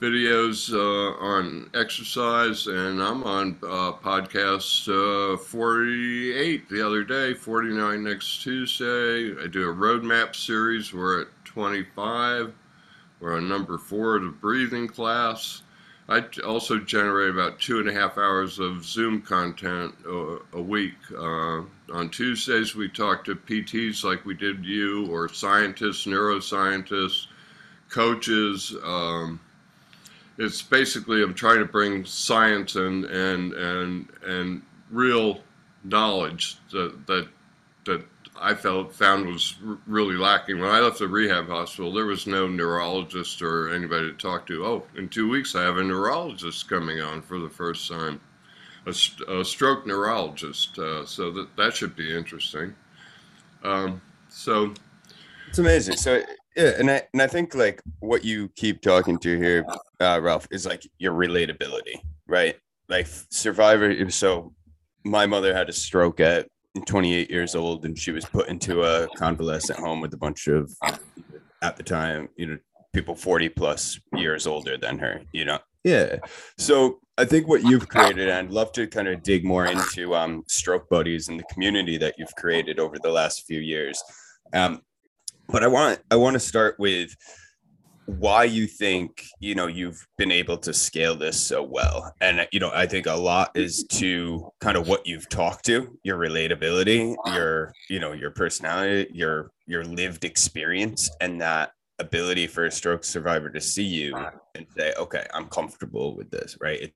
[0.00, 8.02] videos uh, on exercise, and I'm on uh, podcast uh, 48 the other day, 49
[8.02, 9.34] next Tuesday.
[9.38, 10.94] I do a roadmap series.
[10.94, 12.54] We're at 25.
[13.20, 15.62] We're on number four of the breathing class.
[16.08, 20.96] I also generate about two and a half hours of Zoom content a week.
[21.12, 27.26] Uh, on Tuesdays, we talk to PTs like we did you, or scientists, neuroscientists,
[27.90, 28.74] coaches.
[28.82, 29.38] Um,
[30.40, 35.40] it's basically I'm trying to bring science and and and and real
[35.84, 37.28] knowledge that that
[37.84, 38.04] that
[38.40, 40.58] I felt found was really lacking.
[40.58, 44.64] When I left the rehab hospital, there was no neurologist or anybody to talk to.
[44.64, 48.18] Oh, in two weeks, I have a neurologist coming on for the first time,
[48.86, 48.94] a,
[49.30, 50.78] a stroke neurologist.
[50.78, 52.74] Uh, so that that should be interesting.
[53.62, 54.00] Um,
[54.30, 54.72] so
[55.48, 55.96] it's amazing.
[55.96, 56.22] So
[56.60, 59.64] yeah, and I and I think like what you keep talking to here,
[60.00, 62.56] uh, Ralph, is like your relatability, right?
[62.88, 64.10] Like survivor.
[64.10, 64.52] So
[65.04, 66.46] my mother had a stroke at
[66.86, 70.72] 28 years old and she was put into a convalescent home with a bunch of
[71.62, 72.58] at the time you know
[72.92, 76.16] people 40 plus years older than her you know yeah
[76.58, 80.14] so i think what you've created and I'd love to kind of dig more into
[80.14, 84.00] um, stroke buddies and the community that you've created over the last few years
[84.52, 84.82] um,
[85.50, 87.14] but i want i want to start with
[88.18, 92.12] why you think you know you've been able to scale this so well.
[92.20, 95.96] And you know i think a lot is to kind of what you've talked to
[96.02, 102.64] your relatability your you know your personality your your lived experience and that ability for
[102.64, 104.16] a stroke survivor to see you
[104.54, 106.80] and say okay i'm comfortable with this right?
[106.80, 106.94] It's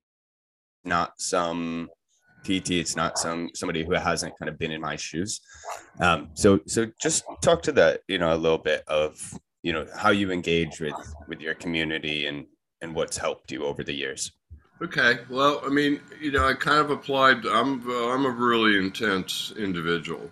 [0.85, 1.91] not some
[2.45, 5.41] pt it's not some somebody who hasn't kind of been in my shoes.
[6.01, 9.87] Um so so just talk to that you know a little bit of you know
[9.97, 10.95] how you engage with
[11.27, 12.47] with your community and
[12.81, 14.33] and what's helped you over the years.
[14.83, 19.53] Okay well i mean you know i kind of applied i'm i'm a really intense
[19.57, 20.31] individual.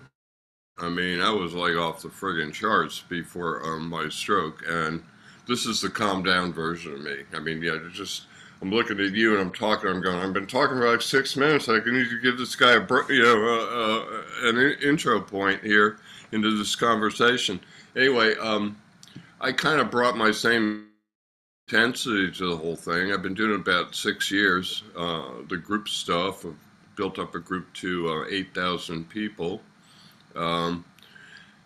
[0.78, 5.02] I mean i was like off the friggin charts before um, my stroke and
[5.48, 7.16] this is the calm down version of me.
[7.32, 8.26] I mean yeah just
[8.62, 11.36] i'm looking at you and i'm talking i'm going i've been talking for like six
[11.36, 15.20] minutes i can need to give this guy a you know uh, uh, an intro
[15.20, 15.98] point here
[16.32, 17.60] into this conversation
[17.96, 18.76] anyway um
[19.42, 20.86] I kind of brought my same
[21.66, 23.12] intensity to the whole thing.
[23.12, 24.84] I've been doing it about six years.
[24.96, 26.54] Uh, the group stuff, I've
[26.94, 29.60] built up a group to uh, 8,000 people.
[30.36, 30.84] Um,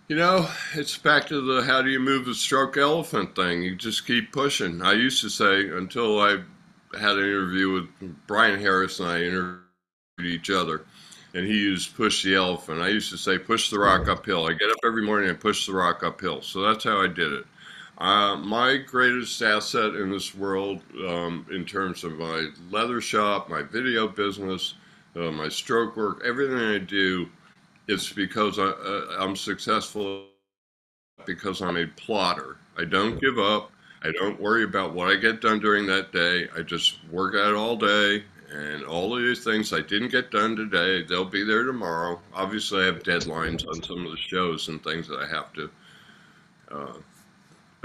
[0.08, 3.62] you know, it's back to the how do you move the stroke elephant thing.
[3.62, 4.80] You just keep pushing.
[4.80, 6.38] I used to say until I
[6.98, 7.88] had an interview with
[8.26, 9.62] Brian Harris and I interviewed
[10.20, 10.82] each other,
[11.34, 12.80] and he used push the elephant.
[12.80, 14.46] I used to say push the rock uphill.
[14.46, 16.42] I get up every morning and push the rock uphill.
[16.42, 17.44] So that's how I did it.
[17.98, 23.62] Uh, my greatest asset in this world, um, in terms of my leather shop, my
[23.62, 24.74] video business,
[25.16, 27.26] uh, my stroke work, everything I do,
[27.88, 30.26] it's because I, uh, I'm successful
[31.24, 32.58] because I'm a plotter.
[32.76, 33.72] I don't give up.
[34.06, 36.48] I don't worry about what I get done during that day.
[36.56, 38.24] I just work it all day.
[38.52, 42.20] And all of these things I didn't get done today, they'll be there tomorrow.
[42.32, 45.68] Obviously, I have deadlines on some of the shows and things that I have to
[46.70, 46.94] uh,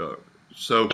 [0.00, 0.14] uh,
[0.54, 0.88] so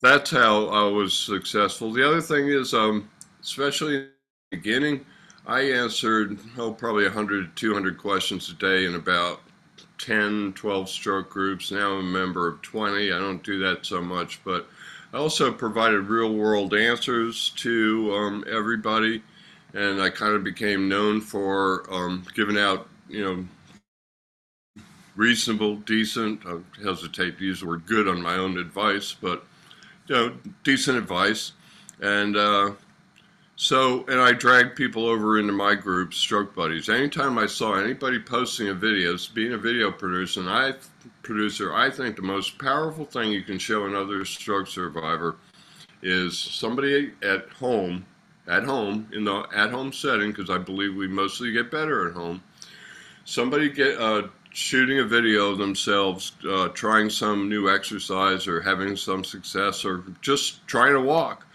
[0.00, 1.92] that's how I was successful.
[1.92, 4.08] The other thing is, um, especially in
[4.50, 5.04] the beginning,
[5.46, 9.40] I answered, oh, probably 100, 200 questions a day in about
[9.98, 11.70] 10, 12 stroke groups.
[11.70, 13.12] Now I'm a member of 20.
[13.12, 14.68] I don't do that so much, but
[15.12, 19.22] I also provided real world answers to um, everybody.
[19.74, 23.44] And I kind of became known for um, giving out, you know,
[25.16, 26.40] reasonable, decent.
[26.46, 29.44] I hesitate to use the word good on my own advice, but
[30.06, 30.34] you know,
[30.64, 31.52] decent advice.
[32.00, 32.72] And uh,
[33.60, 36.88] So, and I drag people over into my group, Stroke Buddies.
[36.88, 40.74] Anytime I saw anybody posting a video, being a video producer, and I
[41.22, 45.38] producer, I think the most powerful thing you can show another stroke survivor
[46.04, 48.06] is somebody at home,
[48.46, 52.40] at home in the at-home setting, because I believe we mostly get better at home.
[53.24, 58.94] Somebody get uh, shooting a video of themselves uh, trying some new exercise or having
[58.94, 61.47] some success or just trying to walk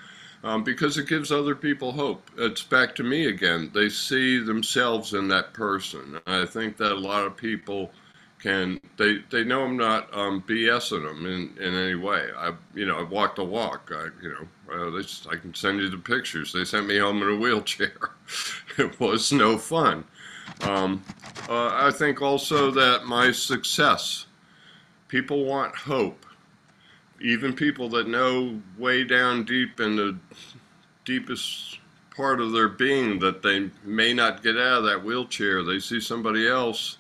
[0.43, 2.29] um, because it gives other people hope.
[2.37, 3.71] It's back to me again.
[3.73, 6.19] They see themselves in that person.
[6.27, 7.91] I think that a lot of people
[8.39, 12.27] can they they know I'm not um, BSing them in, in any way.
[12.37, 13.91] I you know I walked a walk.
[13.95, 14.35] I you
[14.67, 16.51] know they just, I can send you the pictures.
[16.51, 18.11] They sent me home in a wheelchair.
[18.77, 20.03] it was no fun.
[20.61, 21.03] Um,
[21.47, 24.25] uh, I think also that my success.
[25.07, 26.25] People want hope
[27.23, 30.15] even people that know way down deep in the
[31.05, 31.79] deepest
[32.15, 35.99] part of their being that they may not get out of that wheelchair, they see
[35.99, 36.97] somebody else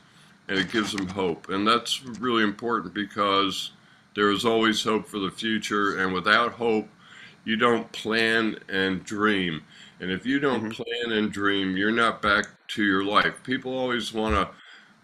[0.47, 1.49] and it gives them hope.
[1.49, 3.71] And that's really important because
[4.15, 5.99] there is always hope for the future.
[5.99, 6.87] And without hope,
[7.45, 9.61] you don't plan and dream.
[9.99, 10.83] And if you don't mm-hmm.
[10.83, 13.43] plan and dream, you're not back to your life.
[13.43, 14.49] People always want to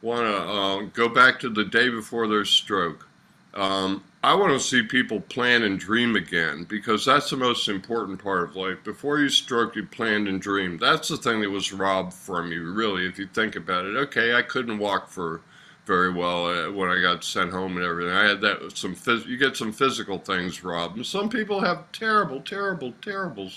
[0.01, 3.05] want to uh, go back to the day before their stroke.
[3.53, 8.21] Um, I want to see people plan and dream again because that's the most important
[8.21, 8.83] part of life.
[8.83, 10.81] Before you stroke, you planned and dreamed.
[10.81, 13.95] That's the thing that was robbed from you, really, if you think about it.
[13.95, 15.39] Okay, I couldn't walk for
[15.85, 18.13] very well uh, when I got sent home and everything.
[18.13, 21.89] I had that some phys- you get some physical things robbed, and some people have
[21.93, 23.49] terrible, terrible, terrible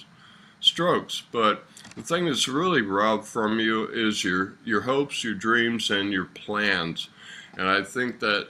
[0.60, 1.24] strokes.
[1.32, 6.12] But the thing that's really robbed from you is your your hopes, your dreams, and
[6.12, 7.08] your plans.
[7.58, 8.48] And I think that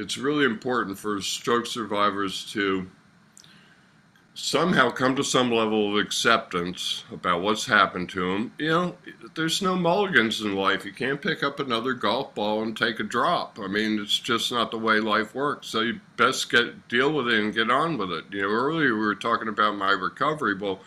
[0.00, 2.88] it's really important for stroke survivors to
[4.32, 8.52] somehow come to some level of acceptance about what's happened to them.
[8.56, 8.96] You know,
[9.34, 10.86] there's no mulligans in life.
[10.86, 13.58] You can't pick up another golf ball and take a drop.
[13.60, 15.66] I mean, it's just not the way life works.
[15.66, 18.24] So you best get deal with it and get on with it.
[18.30, 20.54] You know, earlier we were talking about my recovery.
[20.54, 20.80] Well,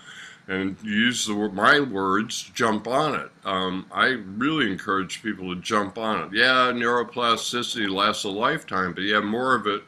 [0.47, 3.31] and use the, my words, jump on it.
[3.45, 6.37] Um, I really encourage people to jump on it.
[6.37, 9.83] Yeah, neuroplasticity lasts a lifetime, but you have more of it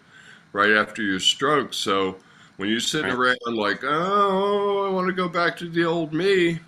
[0.54, 1.74] right after your stroke.
[1.74, 2.18] So
[2.58, 6.60] when you're sitting around like, oh, I want to go back to the old me,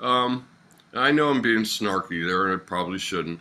[0.00, 0.46] um,
[0.94, 3.40] I know I'm being snarky there, and I probably shouldn't.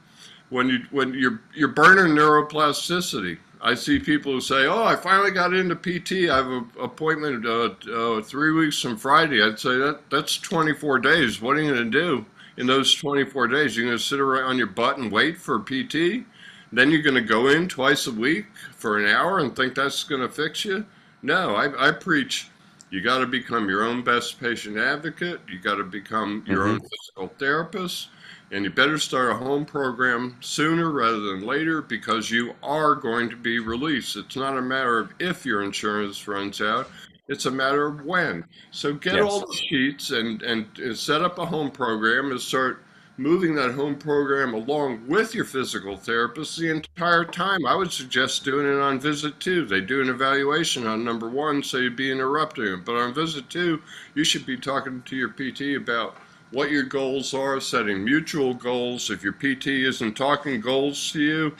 [0.49, 5.31] When you when you're you're burning neuroplasticity, I see people who say, "Oh, I finally
[5.31, 6.29] got into PT.
[6.29, 10.99] I have an appointment uh, uh, three weeks from Friday." I'd say that that's 24
[10.99, 11.41] days.
[11.41, 12.25] What are you going to do
[12.57, 13.75] in those 24 days?
[13.75, 16.25] You're going to sit around on your butt and wait for PT?
[16.71, 20.03] Then you're going to go in twice a week for an hour and think that's
[20.03, 20.85] going to fix you?
[21.21, 22.49] No, I, I preach.
[22.89, 25.41] You got to become your own best patient advocate.
[25.49, 26.71] You got to become your mm-hmm.
[26.71, 28.09] own physical therapist
[28.51, 33.29] and you better start a home program sooner rather than later because you are going
[33.29, 34.15] to be released.
[34.15, 36.89] It's not a matter of if your insurance runs out,
[37.27, 38.45] it's a matter of when.
[38.71, 39.23] So get yes.
[39.23, 42.83] all the sheets and, and, and set up a home program and start
[43.17, 47.65] moving that home program along with your physical therapist the entire time.
[47.65, 49.65] I would suggest doing it on visit two.
[49.65, 52.85] They do an evaluation on number one, so you'd be interrupting it.
[52.85, 53.81] But on visit two,
[54.13, 56.17] you should be talking to your PT about
[56.51, 59.09] what your goals are, setting mutual goals.
[59.09, 61.55] If your PT isn't talking goals to you,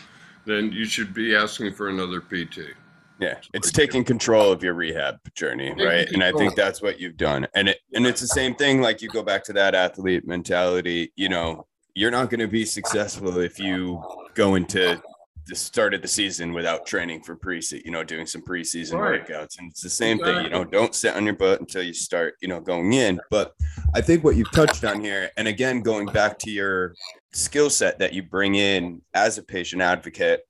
[0.45, 2.75] then you should be asking for another PT.
[3.19, 6.09] Yeah, it's taking control of your rehab journey, right?
[6.11, 7.47] And I think that's what you've done.
[7.55, 11.13] And it and it's the same thing like you go back to that athlete mentality,
[11.15, 15.01] you know, you're not going to be successful if you go into
[15.47, 19.25] the start of the season without training for preseason, you know, doing some preseason right.
[19.25, 19.59] workouts.
[19.59, 22.35] And it's the same thing, you know, don't sit on your butt until you start,
[22.41, 23.19] you know, going in.
[23.29, 23.53] But
[23.93, 26.95] I think what you've touched on here, and again, going back to your
[27.31, 30.41] skill set that you bring in as a patient advocate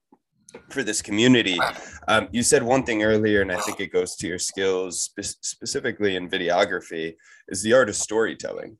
[0.69, 1.59] for this community,
[2.07, 5.43] um, you said one thing earlier, and I think it goes to your skills spe-
[5.43, 7.15] specifically in videography,
[7.49, 8.77] is the art of storytelling.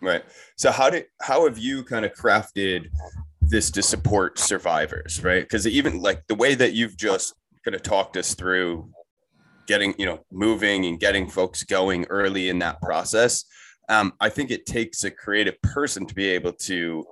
[0.00, 0.24] Right.
[0.56, 2.88] So how did how have you kind of crafted
[3.48, 5.42] this to support survivors, right?
[5.42, 7.34] Because even like the way that you've just
[7.64, 8.90] kind of talked us through
[9.66, 13.44] getting, you know, moving and getting folks going early in that process,
[13.88, 17.06] um, I think it takes a creative person to be able to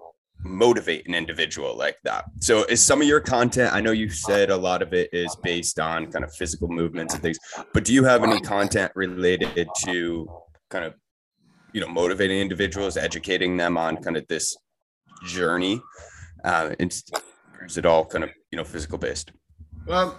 [0.45, 2.27] motivate an individual like that.
[2.41, 5.35] So is some of your content, I know you said a lot of it is
[5.43, 7.39] based on kind of physical movements and things,
[7.73, 10.29] but do you have any content related to
[10.69, 10.95] kind of,
[11.73, 14.57] you know, motivating individuals, educating them on kind of this
[15.25, 15.81] journey
[16.47, 19.33] uh, is it all kind of you know physical based?
[19.87, 20.17] Well,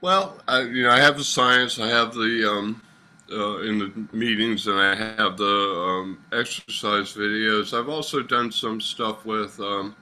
[0.00, 2.82] well, I, you know, I have the science, I have the um,
[3.30, 7.76] uh, in the meetings, and I have the um, exercise videos.
[7.76, 9.96] I've also done some stuff with um,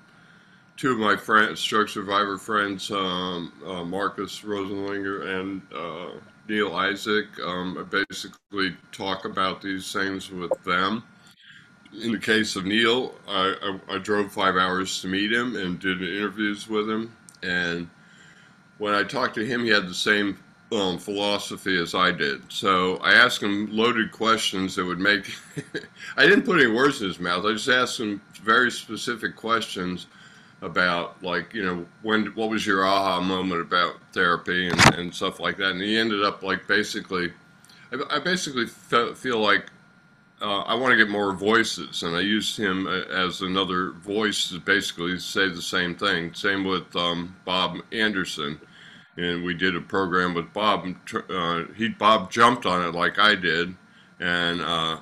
[0.76, 6.18] two of my friends, stroke survivor friends, um, uh, Marcus Rosenlinger and uh,
[6.48, 7.26] Neil Isaac.
[7.44, 11.04] Um, I basically talk about these things with them.
[11.92, 13.54] In the case of Neil, I,
[13.88, 17.14] I, I drove five hours to meet him and did interviews with him.
[17.42, 17.90] And
[18.78, 20.38] when I talked to him, he had the same
[20.72, 22.42] um, philosophy as I did.
[22.48, 25.30] So I asked him loaded questions that would make.
[26.16, 27.44] I didn't put any words in his mouth.
[27.44, 30.06] I just asked him very specific questions
[30.62, 35.40] about, like, you know, when what was your aha moment about therapy and, and stuff
[35.40, 35.72] like that.
[35.72, 37.32] And he ended up like basically,
[37.92, 39.70] I, I basically fe- feel like
[40.40, 44.48] uh, I want to get more voices, and I used him uh, as another voice
[44.48, 46.34] to basically say the same thing.
[46.34, 48.60] Same with um, Bob Anderson
[49.16, 50.86] and we did a program with Bob.
[51.28, 53.74] Uh, he Bob jumped on it like I did,
[54.18, 54.98] and uh,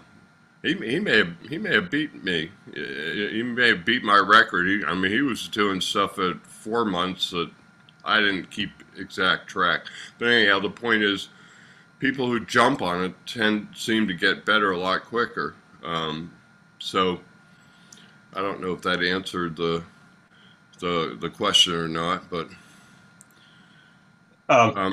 [0.62, 2.50] he he may have he may have beat me.
[2.74, 4.66] He may have beat my record.
[4.66, 7.50] He, I mean, he was doing stuff at four months that
[8.04, 9.82] I didn't keep exact track.
[10.18, 11.28] But anyhow, the point is,
[11.98, 15.54] people who jump on it tend seem to get better a lot quicker.
[15.82, 16.32] Um,
[16.78, 17.20] so
[18.34, 19.82] I don't know if that answered the
[20.80, 22.48] the the question or not, but.
[24.50, 24.92] Um, um,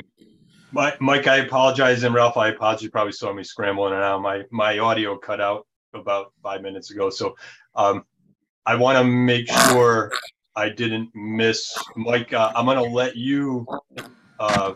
[0.72, 2.82] Mike, I apologize, and Ralph, I apologize.
[2.82, 4.20] You probably saw me scrambling around.
[4.22, 7.36] My my audio cut out about five minutes ago, so
[7.74, 8.04] um,
[8.66, 10.12] I want to make sure
[10.54, 12.32] I didn't miss Mike.
[12.32, 13.66] Uh, I'm going to let you,
[14.38, 14.74] uh,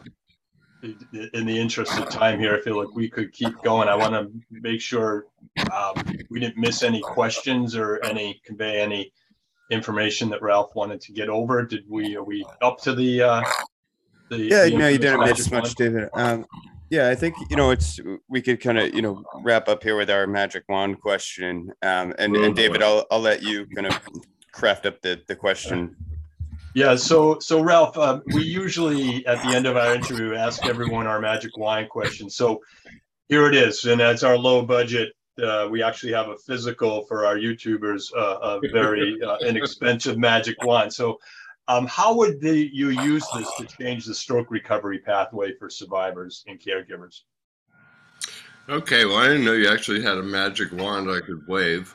[0.83, 3.89] in the interest of time here, I feel like we could keep going.
[3.89, 5.27] I want to make sure
[5.73, 5.95] um,
[6.31, 9.13] we didn't miss any questions or any convey any
[9.71, 11.65] information that Ralph wanted to get over.
[11.65, 12.17] Did we?
[12.17, 13.43] Are we up to the uh,
[14.29, 16.09] the, yeah, the no, you didn't miss much, David.
[16.15, 16.47] Um,
[16.91, 19.97] yeah, I think you know it's we could kind of you know wrap up here
[19.97, 24.01] with our magic wand question, um, and and David, I'll I'll let you kind of
[24.53, 25.97] craft up the the question.
[26.75, 31.07] Yeah, so so Ralph, uh, we usually at the end of our interview ask everyone
[31.07, 32.31] our magic wand question.
[32.31, 32.61] So
[33.29, 35.13] here it is, and that's our low budget.
[35.43, 40.63] Uh, we actually have a physical for our YouTubers, uh, a very uh, inexpensive magic
[40.63, 40.93] wand.
[40.93, 41.19] So
[41.69, 46.45] um, how would the, you use this to change the stroke recovery pathway for survivors
[46.49, 47.21] and caregivers?
[48.69, 51.95] Okay, well, I didn't know you actually had a magic wand I could wave.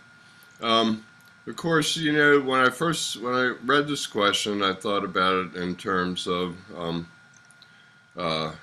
[0.62, 1.06] Um,
[1.48, 5.48] of course, you know, when I first when I read this question, I thought about
[5.48, 7.08] it in terms of, um,
[8.18, 8.54] uh,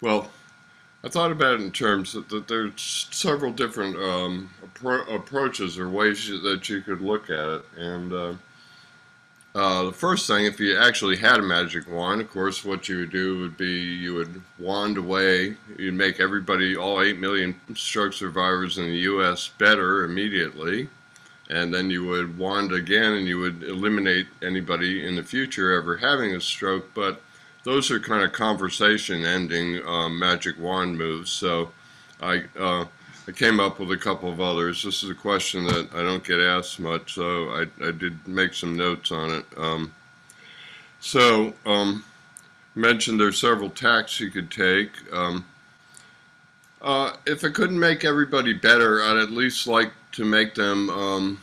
[0.00, 0.30] well,
[1.04, 5.88] I thought about it in terms that, that there's several different um, appro- approaches or
[5.88, 8.34] ways that you could look at it, and uh,
[9.54, 12.98] uh, the first thing, if you actually had a magic wand, of course, what you
[12.98, 15.56] would do would be you would wand away.
[15.76, 20.88] You'd make everybody, all 8 million stroke survivors in the U.S., better immediately.
[21.50, 25.96] And then you would wand again and you would eliminate anybody in the future ever
[25.96, 26.94] having a stroke.
[26.94, 27.20] But
[27.64, 31.30] those are kind of conversation ending um, magic wand moves.
[31.30, 31.72] So
[32.20, 32.44] I.
[32.58, 32.86] Uh,
[33.28, 34.82] I came up with a couple of others.
[34.82, 38.54] This is a question that I don't get asked much, so I, I did make
[38.54, 39.44] some notes on it.
[39.56, 39.94] Um,
[40.98, 42.04] so, um,
[42.74, 44.90] mentioned there's several tacks you could take.
[45.12, 45.44] Um,
[46.82, 51.40] uh, if I couldn't make everybody better, I'd at least like to make them um,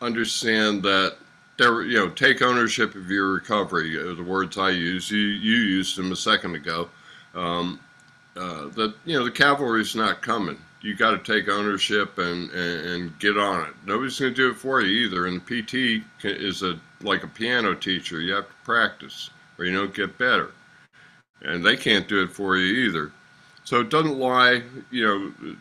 [0.00, 1.16] understand that
[1.58, 3.98] they're, you know, take ownership of your recovery.
[3.98, 6.88] Uh, the words I use, you you used them a second ago.
[7.34, 7.80] Um,
[8.36, 12.86] uh, that you know the cavalry's not coming you got to take ownership and, and,
[12.86, 13.74] and, get on it.
[13.84, 15.26] Nobody's going to do it for you either.
[15.26, 18.20] And the PT is a like a piano teacher.
[18.20, 20.52] You have to practice or you don't get better.
[21.42, 23.10] And they can't do it for you either.
[23.64, 25.56] So it doesn't lie, you know,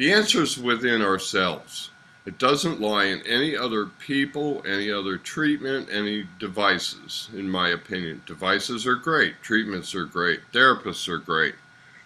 [0.00, 1.90] the answer is within ourselves.
[2.24, 8.22] It doesn't lie in any other people, any other treatment, any devices, in my opinion.
[8.24, 11.54] Devices are great, treatments are great, therapists are great.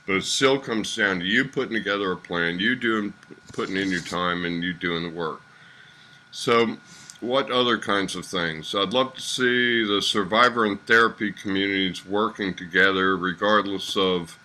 [0.08, 3.14] But it still comes down to you putting together a plan, you doing,
[3.52, 5.40] putting in your time, and you doing the work.
[6.32, 6.76] So,
[7.20, 8.74] what other kinds of things?
[8.74, 14.36] I'd love to see the survivor and therapy communities working together, regardless of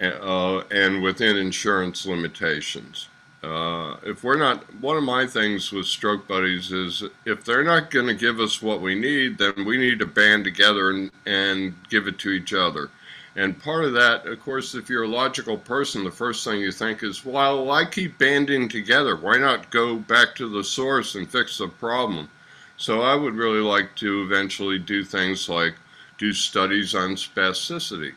[0.00, 3.08] uh, and within insurance limitations.
[3.42, 7.90] Uh, if we're not, one of my things with stroke buddies is if they're not
[7.90, 11.74] going to give us what we need, then we need to band together and, and
[11.88, 12.90] give it to each other.
[13.36, 16.72] And part of that, of course, if you're a logical person, the first thing you
[16.72, 19.14] think is, well, why keep banding together?
[19.14, 22.28] Why not go back to the source and fix the problem?
[22.76, 25.74] So I would really like to eventually do things like
[26.18, 28.14] do studies on spasticity.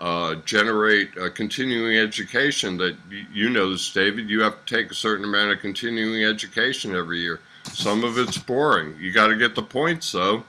[0.00, 2.96] Uh, generate continuing education that
[3.32, 4.28] you know this, David.
[4.28, 7.40] You have to take a certain amount of continuing education every year.
[7.72, 8.96] Some of it's boring.
[8.98, 10.44] You got to get the points, though.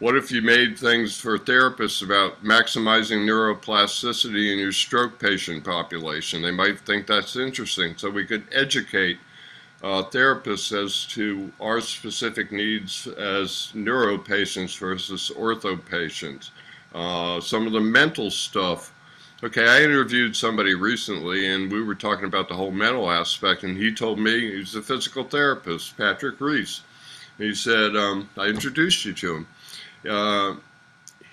[0.00, 6.40] What if you made things for therapists about maximizing neuroplasticity in your stroke patient population?
[6.40, 7.96] They might think that's interesting.
[7.96, 9.18] So we could educate
[9.82, 16.52] uh, therapists as to our specific needs as neuro patients versus ortho patients.
[16.94, 18.92] Uh, some of the mental stuff.
[19.42, 23.76] Okay, I interviewed somebody recently and we were talking about the whole mental aspect, and
[23.76, 26.80] he told me he's a physical therapist, Patrick Reese.
[27.36, 29.46] He said, um, I introduced you to him.
[30.08, 30.56] Uh,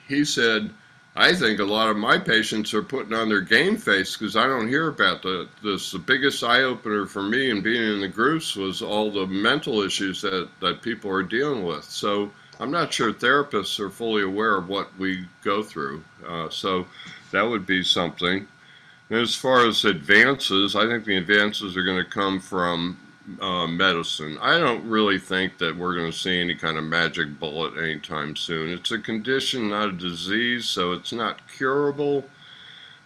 [0.08, 0.70] he said,
[1.16, 4.48] I think a lot of my patients are putting on their game face because I
[4.48, 5.92] don't hear about the, this.
[5.92, 9.82] The biggest eye opener for me in being in the groups was all the mental
[9.82, 11.86] issues that, that people are dealing with.
[11.86, 16.04] So I'm not sure therapists are fully aware of what we go through.
[16.28, 16.88] Uh, so
[17.32, 18.48] that would be something.
[19.10, 22.98] And as far as advances, I think the advances are going to come from
[23.42, 24.38] uh, medicine.
[24.42, 28.36] I don't really think that we're going to see any kind of magic bullet anytime
[28.36, 28.70] soon.
[28.70, 32.26] It's a condition, not a disease, so it's not curable.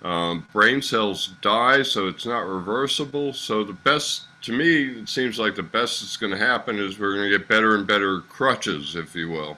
[0.01, 3.33] Um, brain cells die, so it's not reversible.
[3.33, 6.97] So the best, to me, it seems like the best that's going to happen is
[6.97, 9.57] we're going to get better and better crutches, if you will.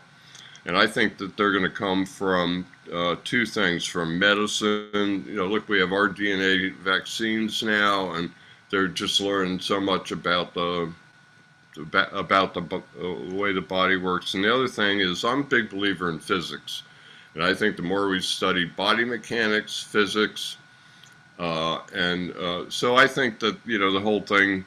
[0.66, 5.26] And I think that they're going to come from uh, two things: from medicine.
[5.28, 8.32] You know, look, we have rDNA vaccines now, and
[8.70, 10.92] they're just learning so much about the
[12.14, 14.34] about the, uh, way the body works.
[14.34, 16.84] And the other thing is, I'm a big believer in physics,
[17.34, 20.58] and I think the more we study body mechanics, physics,
[21.40, 24.66] uh, and uh, so I think that you know the whole thing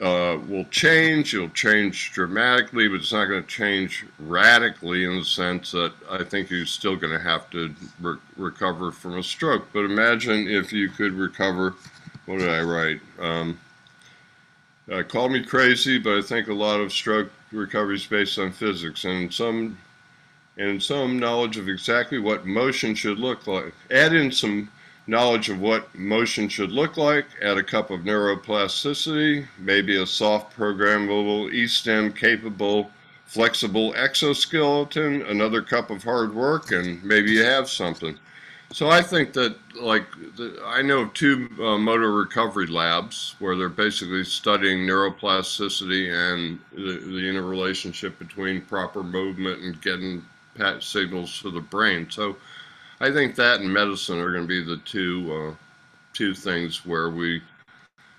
[0.00, 1.34] uh, will change.
[1.34, 6.24] It'll change dramatically, but it's not going to change radically in the sense that I
[6.24, 9.66] think you're still going to have to re- recover from a stroke.
[9.72, 11.74] But imagine if you could recover
[12.30, 13.00] what did I write?
[13.18, 13.58] Um,
[14.90, 18.52] uh, call me crazy, but I think a lot of stroke recovery is based on
[18.52, 19.76] physics and some
[20.56, 23.72] and some knowledge of exactly what motion should look like.
[23.90, 24.70] Add in some
[25.06, 30.56] knowledge of what motion should look like, add a cup of neuroplasticity, maybe a soft
[30.56, 32.90] programmable E-stim capable
[33.30, 38.18] flexible exoskeleton, another cup of hard work, and maybe you have something.
[38.72, 43.68] So I think that, like, the, I know two uh, motor recovery labs where they're
[43.68, 50.24] basically studying neuroplasticity and the, the interrelationship between proper movement and getting
[50.56, 52.08] pat signals to the brain.
[52.10, 52.36] So
[53.00, 55.54] I think that and medicine are going to be the two uh,
[56.12, 57.42] two things where we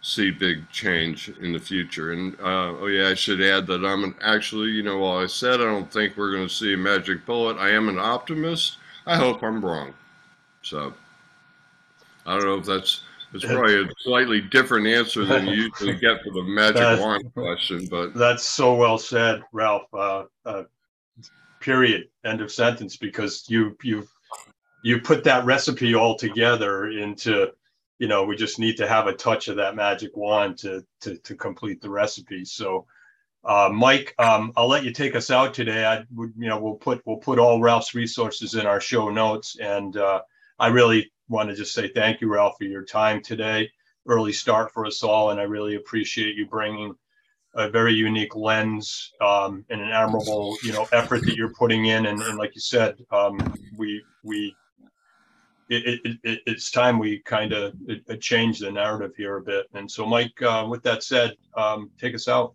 [0.02, 2.12] see big change in the future.
[2.14, 5.28] And uh, oh yeah, I should add that I'm an, actually, you know, while I
[5.28, 8.78] said I don't think we're going to see a magic bullet, I am an optimist.
[9.06, 9.94] I hope I'm wrong.
[10.64, 10.94] So
[12.26, 13.04] I don't know if that's
[13.34, 17.88] it's probably a slightly different answer than you usually get for the magic wand question,
[17.90, 19.94] but that's so well said, Ralph.
[19.94, 20.64] Uh, uh,
[21.62, 22.10] period.
[22.26, 22.98] End of sentence.
[22.98, 24.08] Because you you
[24.84, 27.52] you put that recipe all together into
[28.00, 31.18] you know we just need to have a touch of that magic wand to to
[31.18, 32.46] to complete the recipe.
[32.46, 32.86] So.
[33.44, 35.84] Uh, Mike, um, I'll let you take us out today.
[35.84, 39.58] I would, you know, we'll put we'll put all Ralph's resources in our show notes,
[39.60, 40.22] and uh,
[40.60, 43.68] I really want to just say thank you, Ralph, for your time today.
[44.08, 46.94] Early start for us all, and I really appreciate you bringing
[47.56, 52.06] a very unique lens um, and an admirable, you know, effort that you're putting in.
[52.06, 54.56] And, and like you said, um, we we
[55.72, 57.74] it, it, it, it's time we kind of
[58.20, 59.68] change the narrative here a bit.
[59.74, 62.54] And so, Mike, uh, with that said, um, take us out.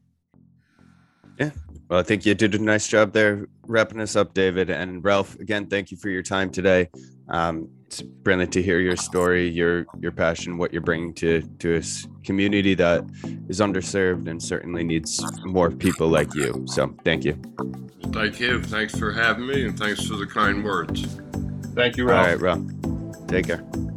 [1.39, 1.51] Yeah.
[1.89, 4.71] Well, I think you did a nice job there wrapping us up, David.
[4.71, 6.89] And Ralph, again, thank you for your time today.
[7.29, 11.77] Um, it's brilliant to hear your story, your your passion, what you're bringing to to
[11.77, 11.83] a
[12.25, 13.05] community that
[13.49, 16.65] is underserved and certainly needs more people like you.
[16.67, 17.41] So, thank you.
[18.13, 18.63] Thank you.
[18.63, 21.19] Thanks for having me, and thanks for the kind words.
[21.75, 22.27] Thank you, Ralph.
[22.27, 22.96] All right, Ralph.
[23.29, 23.96] Take care.